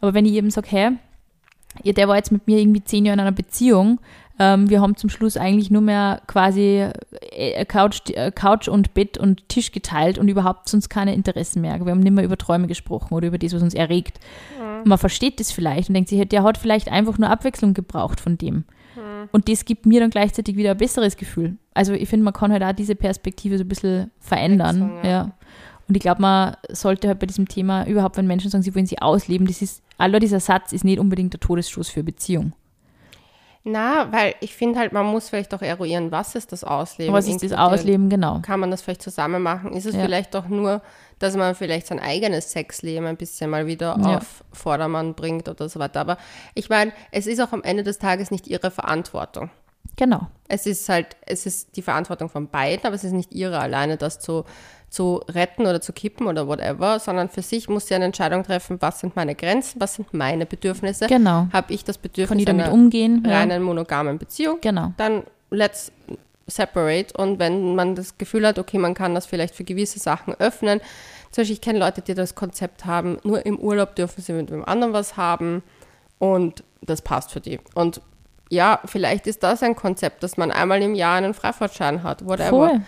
[0.00, 0.90] Aber wenn ich eben sage, hey,
[1.82, 3.98] ja, der war jetzt mit mir irgendwie zehn Jahre in einer Beziehung,
[4.38, 6.88] ähm, wir haben zum Schluss eigentlich nur mehr quasi
[7.30, 11.78] äh, Couch, äh, Couch und Bett und Tisch geteilt und überhaupt sonst keine Interessen mehr.
[11.84, 14.20] Wir haben nicht mehr über Träume gesprochen oder über das, was uns erregt.
[14.84, 18.38] Man versteht das vielleicht und denkt sich, der hat vielleicht einfach nur Abwechslung gebraucht von
[18.38, 18.64] dem.
[19.32, 21.56] Und das gibt mir dann gleichzeitig wieder ein besseres Gefühl.
[21.74, 24.92] Also ich finde, man kann halt auch diese Perspektive so ein bisschen verändern.
[25.02, 25.08] Ja.
[25.08, 25.32] ja.
[25.88, 28.86] Und ich glaube, man sollte halt bei diesem Thema überhaupt, wenn Menschen sagen, sie wollen
[28.86, 32.52] sie ausleben, das ist, aller dieser Satz ist nicht unbedingt der Todesstoß für Beziehung.
[33.68, 37.12] Na, weil ich finde halt, man muss vielleicht auch eruieren, was ist das Ausleben?
[37.12, 37.50] Was ist das.
[37.52, 38.38] Ausleben, genau.
[38.40, 39.72] Kann man das vielleicht zusammen machen?
[39.72, 40.02] Ist es Ja.
[40.04, 40.82] vielleicht doch nur,
[41.18, 44.18] dass man vielleicht sein eigenes Sexleben ein bisschen mal wieder Ja.
[44.18, 45.98] auf Vordermann bringt oder so weiter?
[46.00, 46.16] Aber
[46.54, 49.50] ich meine, es ist auch am Ende des Tages nicht ihre Verantwortung.
[49.96, 50.28] Genau.
[50.46, 53.96] Es ist halt, es ist die Verantwortung von beiden, aber es ist nicht ihre alleine,
[53.96, 54.44] das zu,
[54.88, 58.78] zu retten oder zu kippen oder whatever, sondern für sich muss sie eine Entscheidung treffen,
[58.80, 61.06] was sind meine Grenzen, was sind meine Bedürfnisse.
[61.06, 61.48] Genau.
[61.52, 63.22] Habe ich das Kann Bedürfnis ich damit einer umgehen?
[63.26, 63.38] Ja.
[63.38, 64.58] reinen monogamen Beziehung?
[64.60, 64.92] Genau.
[64.96, 65.92] Dann let's
[66.46, 67.16] separate.
[67.16, 70.80] Und wenn man das Gefühl hat, okay, man kann das vielleicht für gewisse Sachen öffnen.
[71.30, 74.50] Zum Beispiel, ich kenne Leute, die das Konzept haben, nur im Urlaub dürfen sie mit
[74.50, 75.62] dem anderen was haben
[76.18, 77.60] und das passt für die.
[77.74, 78.00] Und
[78.48, 82.50] ja, vielleicht ist das ein Konzept, dass man einmal im Jahr einen Freifahrtschein hat, whatever.
[82.50, 82.80] Voll.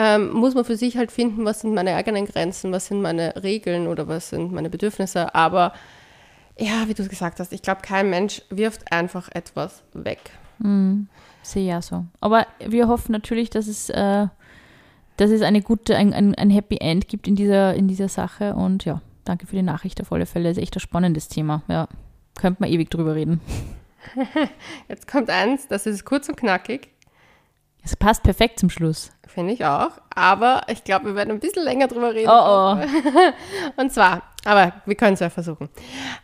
[0.00, 3.34] Ähm, muss man für sich halt finden, was sind meine eigenen Grenzen, was sind meine
[3.42, 5.34] Regeln oder was sind meine Bedürfnisse.
[5.34, 5.72] Aber
[6.56, 10.20] ja, wie du es gesagt hast, ich glaube, kein Mensch wirft einfach etwas weg.
[11.42, 12.04] Sehe ja so.
[12.20, 14.26] Aber wir hoffen natürlich, dass es, äh,
[15.16, 18.54] dass es eine gute, ein, ein, ein Happy End gibt in dieser, in dieser Sache.
[18.54, 20.48] Und ja, danke für die Nachricht auf alle Fälle.
[20.48, 21.62] Das ist echt ein spannendes Thema.
[21.66, 21.88] Ja,
[22.38, 23.40] könnte man ewig drüber reden.
[24.88, 26.88] Jetzt kommt eins, das ist kurz und knackig,
[27.88, 29.10] Es passt perfekt zum Schluss.
[29.26, 29.92] finde ich auch.
[30.14, 32.28] Aber ich glaube, wir werden ein bisschen länger drüber reden.
[32.28, 32.76] Oh, oh.
[33.80, 35.70] Und zwar, aber wir können es ja versuchen.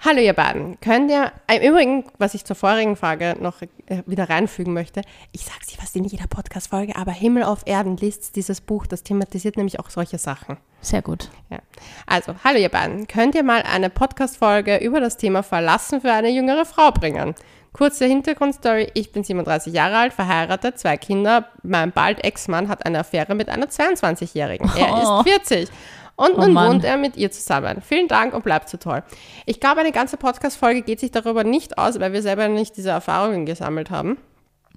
[0.04, 4.28] Hallo ihr beiden, könnt ihr, im Übrigen, was ich zur vorigen Frage noch äh, wieder
[4.28, 5.00] reinfügen möchte,
[5.32, 9.02] ich sage sie fast in jeder Podcast-Folge, aber Himmel auf Erden liest dieses Buch, das
[9.02, 10.58] thematisiert nämlich auch solche Sachen.
[10.82, 11.30] Sehr gut.
[11.48, 11.60] Ja.
[12.06, 16.28] Also, hallo ihr beiden, könnt ihr mal eine Podcast-Folge über das Thema Verlassen für eine
[16.28, 17.34] jüngere Frau bringen?
[17.74, 23.00] Kurze Hintergrundstory, ich bin 37 Jahre alt, verheiratet, zwei Kinder, mein bald Ex-Mann hat eine
[23.00, 24.70] Affäre mit einer 22-Jährigen.
[24.78, 25.18] Er Oh.
[25.20, 25.68] ist 40.
[26.16, 26.68] Und Oh nun Mann.
[26.74, 27.82] wohnt er mit ihr zusammen.
[27.82, 29.02] Vielen Dank und bleibt so toll.
[29.46, 32.90] Ich glaube, eine ganze Podcast-Folge geht sich darüber nicht aus, weil wir selber nicht diese
[32.90, 34.18] Erfahrungen gesammelt haben.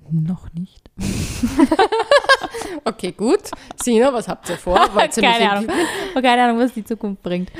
[0.10, 0.90] Noch nicht.
[2.84, 3.52] Okay, gut.
[3.82, 4.76] Sina, was habt ihr vor?
[5.16, 5.70] Keine Ahnung.
[5.70, 7.52] irgendwie- Keine Ahnung, was die Zukunft bringt.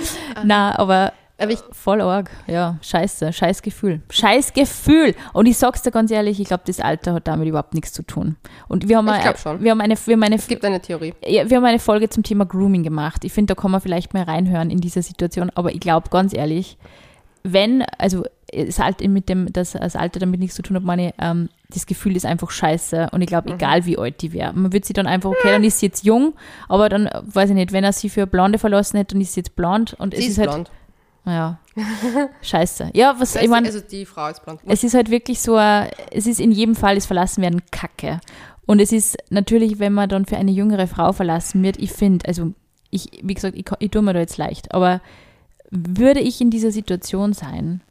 [0.44, 2.32] Na, aber Aber ich, voll arg.
[2.48, 3.32] Ja, scheiße.
[3.32, 4.02] Scheiß Gefühl.
[4.10, 5.14] Scheiß Gefühl.
[5.34, 8.02] Und ich sag's dir ganz ehrlich, ich glaube, das Alter hat damit überhaupt nichts zu
[8.02, 8.38] tun.
[8.68, 9.62] Und wir haben, Ich eine- glaub schon.
[9.62, 11.14] wir haben eine, wir haben eine, es gibt eine Theorie.
[11.26, 13.24] ja, wir haben eine Folge zum Thema Grooming gemacht.
[13.24, 15.52] Ich finde, da kann man vielleicht mal reinhören in dieser Situation.
[15.54, 16.78] Aber ich glaube, ganz ehrlich,
[17.44, 21.14] wenn, also das Alter, mit dem, das, das Alter damit nichts zu tun hat, meine,
[21.20, 23.10] ähm, das Gefühl ist einfach scheiße.
[23.12, 23.30] Und ich Mhm.
[23.30, 25.86] glaube, egal wie alt die wäre, man wird sie dann einfach, okay, dann ist sie
[25.88, 26.34] jetzt jung,
[26.68, 29.34] aber dann, äh, weiß ich nicht, wenn er sie für Blonde verlassen hätte, dann ist
[29.34, 29.94] sie jetzt blond.
[30.00, 30.72] Und es Sie ist, ist halt,
[31.28, 31.60] naja,
[32.42, 32.92] scheiße.
[32.94, 34.62] Ja, was, ich meine, also die Frau ist blond.
[34.66, 38.22] es ist halt wirklich so, es ist in jedem Fall das Verlassenwerden Kacke.
[38.66, 42.26] Und es ist natürlich, wenn man dann für eine jüngere Frau verlassen wird, ich finde,
[42.30, 42.54] also
[42.92, 45.02] ich, wie gesagt, ich, ich tue mir da jetzt leicht, aber
[45.70, 47.82] würde ich in dieser Situation sein,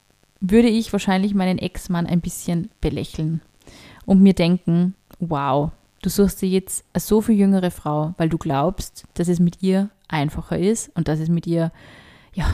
[0.40, 3.42] würde ich wahrscheinlich meinen Ex-Mann ein bisschen belächeln
[4.06, 8.38] und mir denken, wow, du suchst dir jetzt eine so viel jüngere Frau, weil du
[8.38, 11.70] glaubst, dass es mit ihr einfacher ist und dass es mit ihr,
[12.32, 12.46] ja,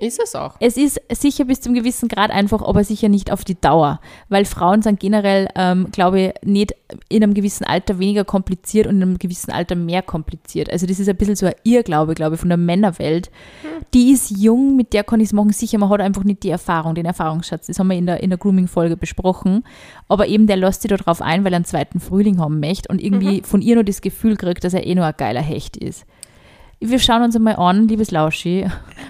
[0.00, 0.54] Ist es auch.
[0.60, 4.44] es ist sicher bis zum gewissen Grad einfach, aber sicher nicht auf die Dauer, weil
[4.44, 6.74] Frauen sind generell, ähm, glaube ich, nicht
[7.08, 10.70] in einem gewissen Alter weniger kompliziert und in einem gewissen Alter mehr kompliziert.
[10.70, 13.30] Also das ist ein bisschen so ein Irrglaube, glaube ich, von der Männerwelt.
[13.92, 15.52] Die ist jung, mit der kann ich es machen.
[15.52, 17.66] Sicher, man hat einfach nicht die Erfahrung, den Erfahrungsschatz.
[17.66, 19.64] Das haben wir in der, in der Grooming-Folge besprochen.
[20.06, 22.88] Aber eben, der lässt sich da drauf ein, weil er einen zweiten Frühling haben möchte
[22.88, 25.76] und irgendwie von ihr nur das Gefühl kriegt, dass er eh nur ein geiler Hecht
[25.76, 26.04] ist.
[26.80, 28.64] Wir schauen uns einmal an, liebes Lauschi,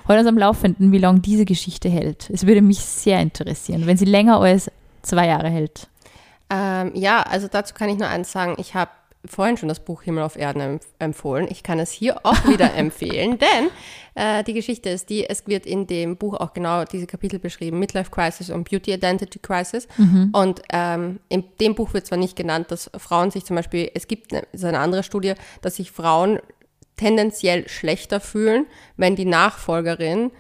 [0.07, 2.31] heute uns am Laufenden, wie lange diese Geschichte hält.
[2.31, 4.71] Es würde mich sehr interessieren, wenn sie länger als
[5.03, 5.89] zwei Jahre hält.
[6.49, 8.55] Ähm, ja, also dazu kann ich nur eins sagen.
[8.57, 8.91] Ich habe
[9.27, 11.47] vorhin schon das Buch Himmel auf Erden empf empfohlen.
[11.51, 13.69] Ich kann es hier auch wieder empfehlen, denn
[14.15, 17.79] äh, die Geschichte ist die, es wird in dem Buch auch genau diese Kapitel beschrieben,
[17.79, 19.89] Midlife Crisis und Beauty Identity Crisis.
[20.33, 24.09] Und ähm, in dem Buch wird zwar nicht genannt, dass Frauen sich zum Beispiel, es
[24.09, 26.39] gibt eine, ist eine andere Studie, dass sich Frauen
[26.99, 30.31] tendenziell schlechter fühlen, wenn die Nachfolgerin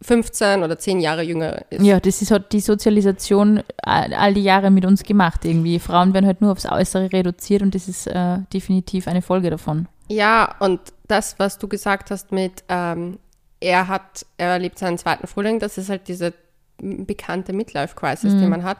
[0.00, 1.82] 15 oder 10 Jahre jünger ist.
[1.82, 5.78] Ja, das ist halt die Sozialisation all, all die Jahre mit uns gemacht irgendwie.
[5.78, 9.88] Frauen werden halt nur aufs Äußere reduziert und das ist äh, definitiv eine Folge davon.
[10.08, 13.18] Ja, und das, was du gesagt hast mit, ähm,
[13.60, 16.32] er hat, er erlebt seinen zweiten Frühling, das ist halt diese
[16.80, 18.78] bekannte Midlife-Crisis, die man hat.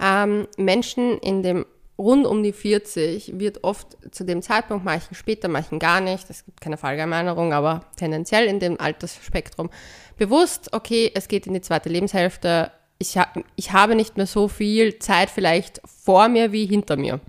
[0.00, 1.66] Ähm, Menschen in dem
[1.98, 6.44] rund um die 40 wird oft zu dem Zeitpunkt, manchen später, manchen gar nicht, es
[6.44, 9.70] gibt keine Verallgemeinerung, aber tendenziell in dem Altersspektrum
[10.16, 13.26] bewusst, okay, es geht in die zweite Lebenshälfte, ich, ha
[13.56, 17.20] ich habe nicht mehr so viel Zeit vielleicht vor mir wie hinter mir.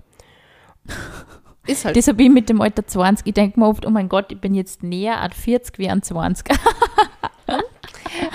[1.66, 4.10] Ist halt Deshalb bin ich mit dem Alter 20, ich denke mir oft, oh mein
[4.10, 6.54] Gott, ich bin jetzt näher an 40 wie an 20.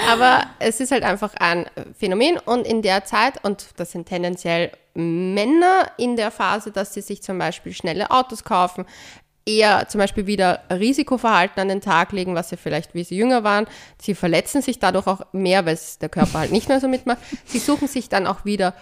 [0.09, 1.65] Aber es ist halt einfach ein
[1.97, 7.01] Phänomen und in der Zeit, und das sind tendenziell Männer in der Phase, dass sie
[7.01, 8.85] sich zum Beispiel schnelle Autos kaufen,
[9.45, 13.43] eher zum Beispiel wieder Risikoverhalten an den Tag legen, was sie vielleicht, wie sie jünger
[13.43, 13.65] waren.
[13.99, 17.19] Sie verletzen sich dadurch auch mehr, weil es der Körper halt nicht mehr so mitmacht.
[17.45, 18.75] Sie suchen sich dann auch wieder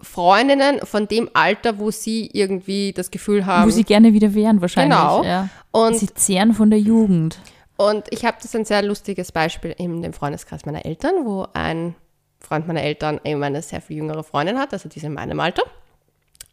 [0.00, 3.66] Freundinnen von dem Alter, wo sie irgendwie das Gefühl haben.
[3.66, 4.96] Wo sie gerne wieder wären wahrscheinlich.
[4.96, 5.24] Genau.
[5.24, 5.48] Ja.
[5.70, 7.38] Und sie zehren von der Jugend.
[7.76, 11.94] Und ich habe das ein sehr lustiges Beispiel in dem Freundeskreis meiner Eltern, wo ein
[12.40, 15.40] Freund meiner Eltern eben eine sehr viel jüngere Freundin hat, also die ist in meinem
[15.40, 15.62] Alter.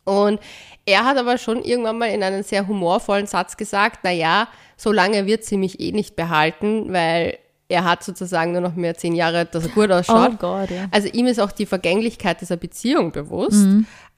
[0.03, 0.39] Und
[0.85, 5.25] er hat aber schon irgendwann mal in einem sehr humorvollen Satz gesagt, naja, so lange
[5.25, 9.45] wird sie mich eh nicht behalten, weil er hat sozusagen nur noch mehr zehn Jahre,
[9.45, 10.33] dass er gut ausschaut.
[10.33, 10.85] Oh Gott, ja.
[10.91, 13.65] Also ihm ist auch die Vergänglichkeit dieser Beziehung bewusst.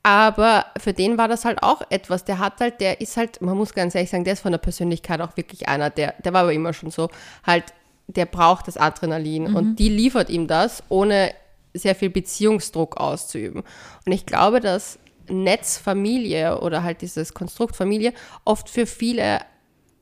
[0.04, 2.26] Aber für den war das halt auch etwas.
[2.26, 4.60] Der hat halt, der ist halt, man muss ganz ehrlich sagen, der ist von der
[4.60, 7.10] Persönlichkeit auch wirklich einer, der, der war aber immer schon so,
[7.46, 7.66] halt,
[8.08, 11.34] der braucht das Adrenalin und die liefert ihm das, ohne
[11.78, 13.64] sehr viel Beziehungsdruck auszuüben.
[14.06, 15.00] Und ich glaube, dass
[15.30, 18.14] Netzfamilie oder halt dieses Konstrukt Familie
[18.46, 19.40] oft für viele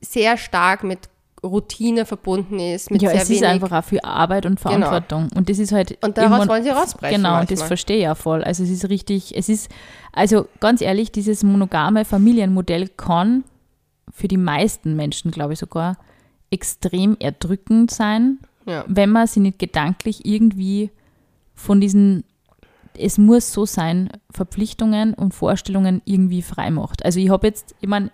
[0.00, 1.08] sehr stark mit
[1.42, 5.28] Routine verbunden ist, mit Ja, sehr es ist wenig einfach auch viel Arbeit und Verantwortung.
[5.34, 5.98] Und das ist halt.
[6.02, 7.68] Und daraus wollen sie rausbrechen Genau, und das manchmal.
[7.68, 8.42] verstehe ich ja voll.
[8.42, 9.70] Also es ist richtig, es ist,
[10.12, 13.44] also ganz ehrlich, dieses monogame Familienmodell kann
[14.12, 15.98] für die meisten Menschen, glaube ich sogar,
[16.50, 18.84] extrem erdrückend sein, Ja.
[18.88, 20.90] wenn man sie nicht gedanklich irgendwie
[21.56, 22.22] von diesen,
[22.96, 27.04] es muss so sein, Verpflichtungen und Vorstellungen irgendwie frei macht.
[27.04, 28.10] Also ich habe jetzt, ich meine,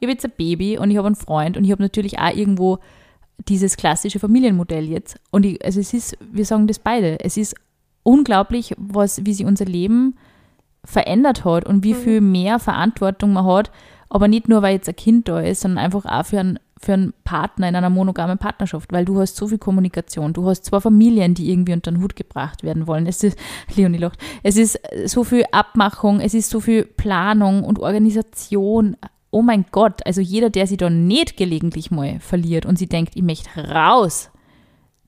[0.00, 2.34] ich habe jetzt ein Baby und ich habe einen Freund und ich habe natürlich auch
[2.34, 2.78] irgendwo
[3.48, 5.20] dieses klassische Familienmodell jetzt.
[5.30, 7.54] Und ich, also es ist, wir sagen das beide, es ist
[8.02, 10.16] unglaublich, was, wie sich unser Leben
[10.84, 13.70] verändert hat und wie viel mehr Verantwortung man hat,
[14.08, 16.94] aber nicht nur, weil jetzt ein Kind da ist, sondern einfach auch für einen, für
[16.94, 20.80] einen Partner in einer monogamen Partnerschaft, weil du hast so viel Kommunikation, du hast zwei
[20.80, 23.06] Familien, die irgendwie unter den Hut gebracht werden wollen.
[23.06, 23.38] Es ist,
[23.76, 28.96] Leonie lacht, es ist so viel Abmachung, es ist so viel Planung und Organisation.
[29.30, 33.14] Oh mein Gott, also jeder, der sich da nicht gelegentlich mal verliert und sie denkt,
[33.14, 34.30] ich möchte raus,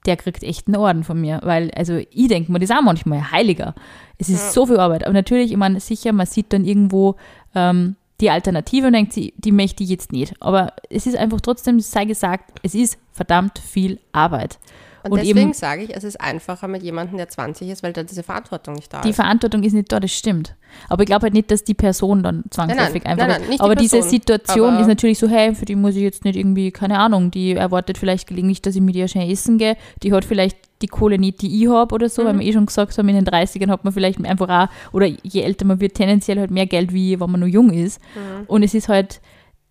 [0.07, 3.31] der kriegt echt einen Orden von mir, weil, also ich denke mir das auch manchmal
[3.31, 3.75] heiliger.
[4.19, 5.05] Es ist so viel Arbeit.
[5.05, 7.17] Aber natürlich, ich meine, sicher, man sieht dann irgendwo
[7.55, 10.35] ähm, die Alternative und denkt sie, die möchte ich jetzt nicht.
[10.41, 14.59] Aber es ist einfach trotzdem, sei gesagt, es ist verdammt viel Arbeit.
[15.03, 18.03] Und, Und deswegen sage ich, es ist einfacher mit jemandem, der 20 ist, weil da
[18.03, 19.17] diese Verantwortung nicht da Die ist.
[19.17, 20.55] Verantwortung ist nicht da, das stimmt.
[20.89, 23.61] Aber ich glaube halt nicht, dass die Person dann zwangsläufig Nein, nein, einfach nein, nicht
[23.61, 26.25] die Aber diese Person, Situation aber- ist natürlich so, hey, für die muss ich jetzt
[26.25, 29.77] nicht irgendwie, keine Ahnung, die erwartet vielleicht gelegentlich, dass ich mit ihr schnell essen gehe.
[30.03, 32.41] Die hat vielleicht die Kohle nicht, die ich habe oder so, weil Mhm.
[32.41, 35.43] wir eh schon gesagt haben, in den 30ern hat man vielleicht einfach auch, oder je
[35.43, 38.01] älter man wird, tendenziell halt mehr Geld, wie wenn man nur jung ist.
[38.15, 38.45] Mhm.
[38.47, 39.21] Und es ist halt,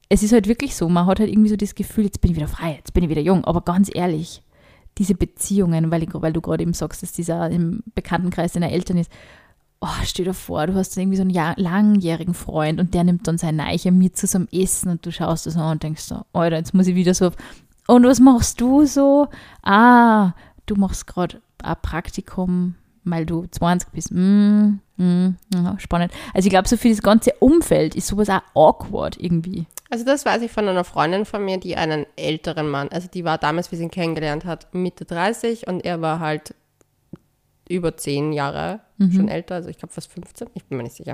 [0.10, 2.38] es ist halt wirklich so, man hat halt irgendwie so das Gefühl, jetzt bin ich
[2.38, 3.44] wieder frei, jetzt bin ich wieder jung.
[3.46, 4.42] Aber ganz ehrlich,
[5.00, 8.97] diese Beziehungen, weil, ich, weil du gerade eben sagst, dass dieser im Bekanntenkreis deiner Eltern
[8.97, 9.12] ist,
[9.82, 13.28] oh, stell dir vor, du hast irgendwie so einen Jahr, langjährigen Freund und der nimmt
[13.28, 16.04] dann sein Neiche mit zu so einem Essen und du schaust das an und denkst
[16.04, 17.32] so, Alter, jetzt muss ich wieder so,
[17.88, 19.30] und was machst du so?
[19.64, 20.34] Ah,
[20.68, 24.12] du machst gerade ein Praktikum, weil du 20 bist.
[24.12, 25.30] Mm, mm,
[25.78, 26.12] spannend.
[26.34, 29.66] Also ich glaube, so für das ganze Umfeld ist sowas auch awkward irgendwie.
[29.90, 33.24] Also das weiß ich von einer Freundin von mir, die einen älteren Mann, also die
[33.26, 36.54] war damals, wie sie ihn kennengelernt hat, Mitte 30 und er war halt
[37.68, 38.80] über 10 Jahre
[39.16, 41.14] schon älter, also ich glaube fast 15, ich bin mir nicht sicher.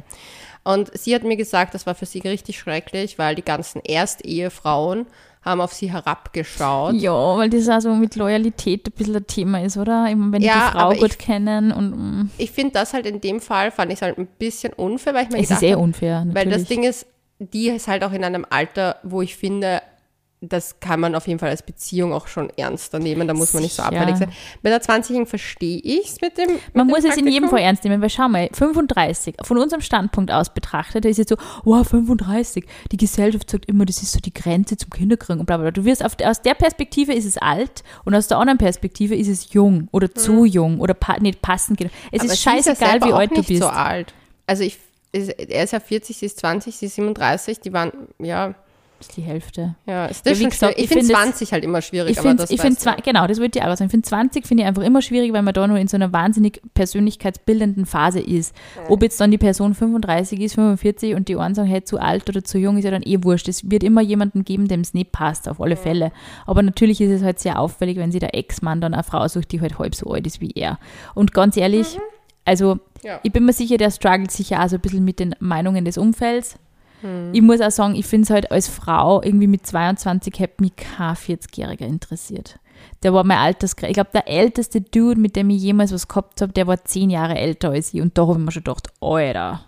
[0.64, 5.06] Und sie hat mir gesagt, das war für sie richtig schrecklich, weil die ganzen Erstehefrauen
[5.44, 6.96] haben auf sie herabgeschaut.
[6.96, 10.10] Ja, weil das auch so mit Loyalität ein bisschen ein Thema ist, oder?
[10.10, 11.92] Immer wenn Ja, die Frau gut ich- kennen und
[12.24, 15.26] mm, Ich finde das halt in dem Fall, fand ich halt ein bisschen unfair, weil
[15.26, 16.36] ich mir es gedacht ist eh habe, unfair, natürlich.
[16.46, 17.06] Weil das Ding ist,
[17.40, 19.82] die ist halt auch in einem Alter, wo ich finde,
[20.42, 23.28] das kann man auf jeden Fall als Beziehung auch schon ernster nehmen.
[23.28, 24.32] Da muss man nicht so abfällig sein.
[24.62, 26.52] Bei der 20-Jährigen verstehe ich es mit dem.
[26.52, 27.50] Mit Man dem muss es in jedem Praktikum.
[27.50, 31.30] Fall ernst nehmen, weil schau mal, 35, von unserem Standpunkt aus betrachtet, da ist jetzt
[31.30, 35.46] so, wow, 35, die Gesellschaft sagt immer, das ist so die Grenze zum Kinderkriegen und
[35.48, 35.64] bla bla.
[35.64, 35.72] bla.
[35.72, 39.30] Du wirst auf, aus der Perspektive ist es alt und aus der anderen Perspektive ist
[39.30, 41.80] es jung oder zu jung oder pa nicht passend.
[41.80, 41.94] genug.
[42.12, 43.62] Es Aber ist scheißegal, wie alt du bist.
[43.62, 44.14] so alt.
[44.48, 44.78] Also ich,
[45.16, 47.60] er ist ja 40, sie ist 20, sie ist 37.
[47.62, 48.54] Die waren, ja,
[48.98, 49.76] Das ist die Hälfte.
[49.86, 50.74] ja, ist Ja, das wie schon gesagt.
[50.78, 53.40] Ich ich finde find es- 20 halt immer schwierig, Ich aber finde, find genau, das
[53.42, 53.86] wollte ich auch sagen.
[53.88, 56.14] Ich finde 20 finde ich einfach immer schwierig, weil man da nur in so einer
[56.14, 58.56] wahnsinnig persönlichkeitsbildenden Phase ist.
[58.90, 62.28] Ob jetzt dann die Person 35 ist, 45 und die einen sagen, hey, zu alt
[62.30, 63.48] oder zu jung, ist ja dann eh wurscht.
[63.48, 66.12] Es wird immer jemanden geben, dem es nicht passt, auf alle Fälle.
[66.46, 69.52] Aber natürlich ist es halt sehr auffällig, wenn sich der Ex-Mann dann eine Frau sucht,
[69.52, 70.80] die halt halb so alt ist wie er.
[71.14, 71.98] Und ganz ehrlich,
[72.46, 73.20] also Ja.
[73.24, 75.98] ich bin mir sicher, der struggelt sicher auch so ein bisschen mit den Meinungen des
[75.98, 76.58] Umfelds.
[77.34, 80.76] Ich muss auch sagen, ich finde es halt als Frau irgendwie mit 22 hätte mich
[80.76, 82.58] kein 40-Jähriger interessiert.
[83.04, 83.90] Der war mein Alterskreis.
[83.92, 87.12] Ich glaube, der älteste Dude, mit dem ich jemals was gehabt habe, der war zehn
[87.12, 88.02] Jahre älter als ich.
[88.02, 89.66] Und da habe ich mir schon gedacht, Alter,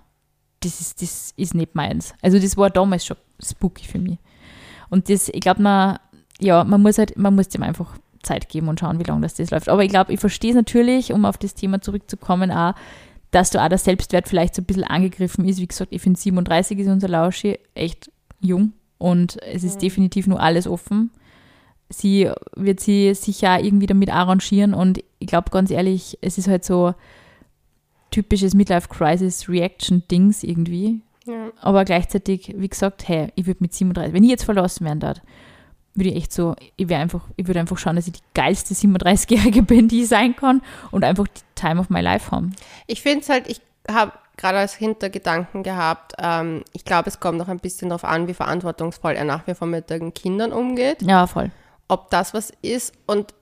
[0.62, 2.16] das ist, das ist nicht meins.
[2.24, 4.18] Also das war damals schon spooky für mich.
[4.90, 6.00] Und das, ich glaube, man,
[6.40, 9.36] ja, man muss halt, man muss dem einfach Zeit geben und schauen, wie lange das,
[9.36, 9.70] das läuft.
[9.70, 12.74] Aber ich glaube, ich verstehe es natürlich, um auf das Thema zurückzukommen, auch,
[13.32, 15.60] dass du auch der Selbstwert vielleicht so ein bisschen angegriffen ist.
[15.60, 20.42] Wie gesagt, ich finde 37 ist unser Lauschi echt jung und es ist definitiv nur
[20.42, 21.12] alles offen.
[21.90, 26.48] Sie wird sie sicher auch irgendwie damit arrangieren und ich glaube ganz ehrlich, es ist
[26.48, 26.94] halt so
[28.12, 31.02] typisches Midlife-Crisis-Reaction-Dings irgendwie.
[31.26, 31.52] Ja.
[31.62, 35.22] Aber gleichzeitig, wie gesagt, hey, ich würde mit 37, wenn ich jetzt verlassen werden darf,
[35.98, 38.74] würde ich echt so, ich wäre einfach, ich würde einfach schauen, dass ich die geilste
[38.74, 42.56] 37-Jährige bin, die ich sein kann und einfach die Time of my life haben.
[42.88, 47.38] Ich finde es halt, ich habe gerade als Hintergedanken gehabt, ähm, ich glaube, es kommt
[47.40, 51.02] noch ein bisschen darauf an, wie verantwortungsvoll er nach wie vor mit den Kindern umgeht,
[51.02, 51.52] Ja, voll.
[51.88, 52.94] ob das was ist.
[53.08, 53.34] Und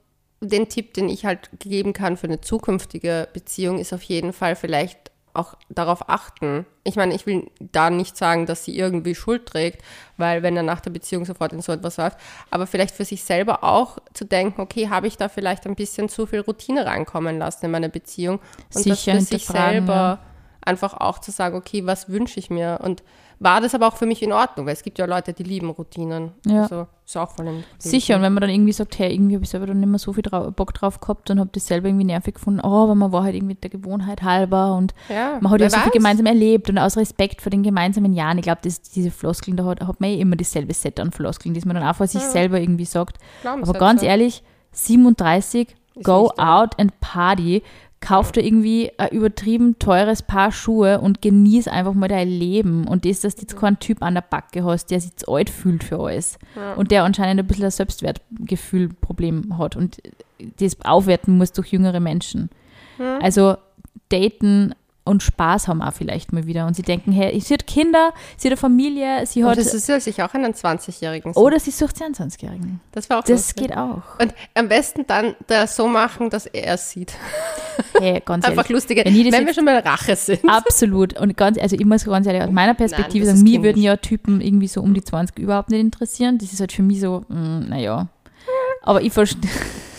[0.42, 4.56] den Tipp, den ich halt geben kann für eine zukünftige Beziehung, ist auf jeden Fall
[4.56, 5.05] vielleicht
[5.36, 6.66] auch darauf achten.
[6.84, 9.84] Ich meine, ich will da nicht sagen, dass sie irgendwie Schuld trägt,
[10.18, 12.18] weil wenn er nach der Beziehung sofort in so etwas läuft,
[12.52, 16.10] aber vielleicht für sich selber auch zu denken, okay, habe ich da vielleicht ein bisschen
[16.10, 18.40] zu viel Routine reinkommen lassen in meine Beziehung
[18.74, 20.20] und Sicher das für sich selber ja.
[20.62, 23.04] einfach auch zu sagen, okay, was wünsche ich mir und
[23.40, 25.70] war das aber auch für mich in Ordnung, weil es gibt ja Leute, die lieben
[25.70, 26.32] Routinen.
[26.46, 26.64] Ja.
[26.64, 29.50] Also ist auch voll Sicher, und wenn man dann irgendwie sagt, hey, irgendwie habe ich
[29.52, 32.06] selber dann nicht mehr so viel drau Bock drauf gehabt und habe das selber irgendwie
[32.06, 35.62] nervig gefunden, oh, aber man war halt irgendwie der Gewohnheit halber und Ja, man hat
[35.62, 39.12] ja so viel gemeinsam erlebt und aus Respekt vor den gemeinsamen Jahren, ich glaube, diese
[39.12, 41.96] Floskeln, da hat, hat man eh immer dasselbe Set an Floskeln, die man dann auch
[41.96, 42.30] vor sich Ja.
[42.30, 43.18] selber irgendwie sagt.
[43.44, 47.62] Aber ganz ehrlich, 37, Ist go out and party,
[48.06, 52.88] kauf dir irgendwie ein übertrieben teures Paar Schuhe und genieß einfach mal dein Leben.
[52.88, 55.50] Und das, dass du jetzt keinen Typ an der Backe hast, der sich zu alt
[55.50, 56.74] fühlt für alles Ja.
[56.76, 59.98] und der anscheinend ein bisschen ein Selbstwertgefühlproblem hat und
[60.60, 62.50] das aufwerten muss durch jüngere Menschen.
[62.98, 63.20] Hm.
[63.22, 63.56] Also
[64.10, 64.76] daten
[65.06, 66.66] und Spaß haben auch vielleicht mal wieder.
[66.68, 69.58] Und sie denken, hey, sie hat Kinder, sie hat eine Familie, sie hat.
[69.58, 71.32] das ist ja sich auch einen 20-Jährigen.
[71.34, 72.82] Oder sie sucht 22-Jährigen.
[72.92, 73.68] das war auch Das lustig.
[73.68, 74.02] geht auch.
[74.20, 77.14] Und am besten dann das so machen, dass er es sieht.
[78.00, 78.70] Hey, ganz Einfach ehrlich.
[78.76, 80.48] lustige, wenn ich das wenn jetzt- wir schon mal Rache sind.
[80.50, 81.20] Absolut.
[81.20, 83.98] Und ganz, also ich muss ganz ehrlich aus meiner Perspektive das sagen, mir würden ja
[83.98, 86.38] Typen irgendwie so um die 20 überhaupt nicht interessieren.
[86.38, 88.08] Das ist halt für mich so, mm, naja.
[88.82, 89.50] Aber ich verstehe.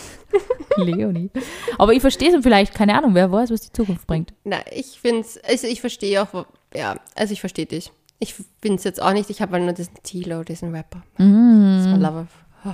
[0.77, 1.31] Leonie.
[1.79, 4.33] Aber ich verstehe es und vielleicht, keine Ahnung, wer weiß, was die Zukunft bringt.
[4.45, 7.91] Na, ich finde es, also ich verstehe auch, ja, also ich verstehe dich.
[8.19, 11.03] Ich finde es jetzt auch nicht, ich habe halt nur diesen Tilo, diesen Rapper.
[11.19, 11.77] Mm.
[11.79, 12.27] Das war Lover.
[12.65, 12.71] Oh,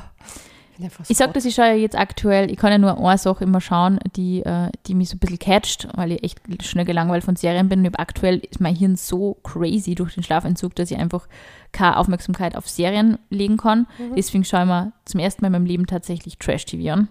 [0.70, 2.78] ich bin einfach so Ich sag das, ich schaue ja jetzt aktuell, ich kann ja
[2.78, 6.22] nur eine Sache immer schauen, die, äh, die mich so ein bisschen catcht, weil ich
[6.22, 7.84] echt schnell gelangweilt von Serien bin.
[7.84, 11.26] Und aktuell ist mein Hirn so crazy durch den Schlafentzug, dass ich einfach
[11.72, 13.88] keine Aufmerksamkeit auf Serien legen kann.
[14.16, 17.08] Deswegen schaue ich mir zum ersten Mal in meinem Leben tatsächlich Trash-TV an.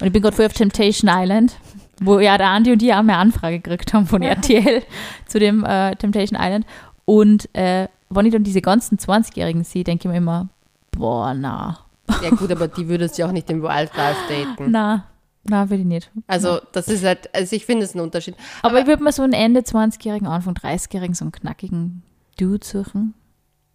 [0.00, 1.56] Und ich bin gerade voll auf Temptation Island,
[2.00, 4.82] wo ja der Andi und ich auch eine Anfrage gekriegt haben von RTL
[5.26, 6.66] zu dem äh, Temptation Island.
[7.04, 10.48] Und äh, wenn ich dann diese ganzen 20-Jährigen sehe, denke ich mir immer,
[10.90, 11.78] boah, na,
[12.22, 14.70] Ja gut, aber die würdest du ja auch nicht im Wildlife daten.
[14.70, 15.04] na,
[15.44, 16.10] na, will ich nicht.
[16.26, 18.34] Also das ist halt, also ich finde es ein Unterschied.
[18.62, 22.02] Aber, ich würde mir so einen Ende 20-Jährigen, Anfang 30-Jährigen, so einen knackigen
[22.38, 23.14] Dude suchen.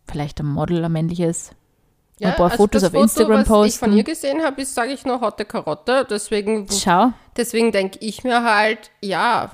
[0.10, 1.52] Vielleicht ein Model, ein männliches.
[2.22, 3.68] Ein paar Fotos also das auf Foto, Instagram was posten.
[3.68, 6.06] ich von ihr gesehen habe, ist, sage ich nur, hotte Karotte.
[6.10, 9.52] Deswegen, Schau, deswegen denke ich mir halt, ja,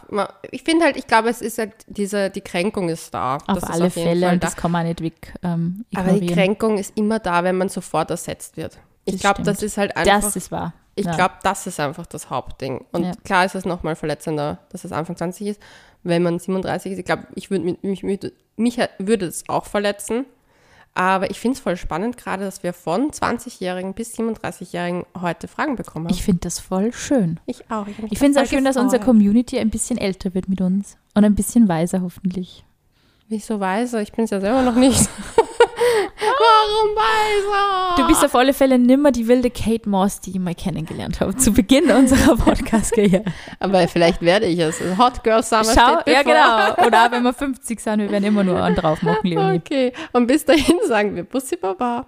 [0.52, 3.38] ich finde halt, ich glaube, es ist halt, diese, die Kränkung ist da.
[3.38, 4.28] auf Das alle jeden Fälle.
[4.28, 4.46] Fall da.
[4.48, 6.28] das kann man nicht weg ähm, Aber die.
[6.28, 8.78] Kränkung ist immer da, wenn man sofort ersetzt wird.
[9.06, 10.22] Ich glaube, das ist halt einfach.
[10.22, 10.74] Das ist wahr.
[10.96, 11.16] Ich Ja.
[11.16, 12.86] glaube, das ist einfach das Hauptding.
[12.92, 13.12] Und Ja.
[13.24, 15.62] klar ist es nochmal verletzender, dass es Anfang 20 ist,
[16.04, 17.00] wenn man 37 ist.
[17.00, 18.20] Ich glaube, ich würde mich, mich, mich,
[18.58, 20.26] mich würde es auch verletzen.
[21.00, 25.78] Aber ich finde es voll spannend, gerade, dass wir von 20-Jährigen bis 37-Jährigen heute Fragen
[25.78, 26.14] bekommen haben.
[26.14, 27.40] Ich finde das voll schön.
[27.46, 27.86] Ich auch.
[27.86, 29.02] mich Ich finde es auch schön, dass unsere.
[29.02, 30.98] Community ein bisschen älter wird mit uns.
[31.16, 32.66] Und ein bisschen weiser hoffentlich.
[33.30, 34.02] Wieso weiser?
[34.02, 35.08] Ich bin es ja selber noch nicht.
[36.20, 37.96] Warum weiser?
[38.02, 41.36] Du bist auf alle Fälle nimmer die wilde Kate Moss, die ich mal kennengelernt habe,
[41.36, 43.26] zu Beginn unserer Podcast-Karriere.
[43.60, 44.80] Aber vielleicht werde ich es.
[44.98, 46.88] Hot Girl Summer Schau, ja genau.
[46.88, 49.58] Oder auch wenn wir 50 sind, wir werden immer nur einen drauf machen, Leonie.
[49.58, 52.06] Okay, und bis dahin sagen wir Bussi Baba.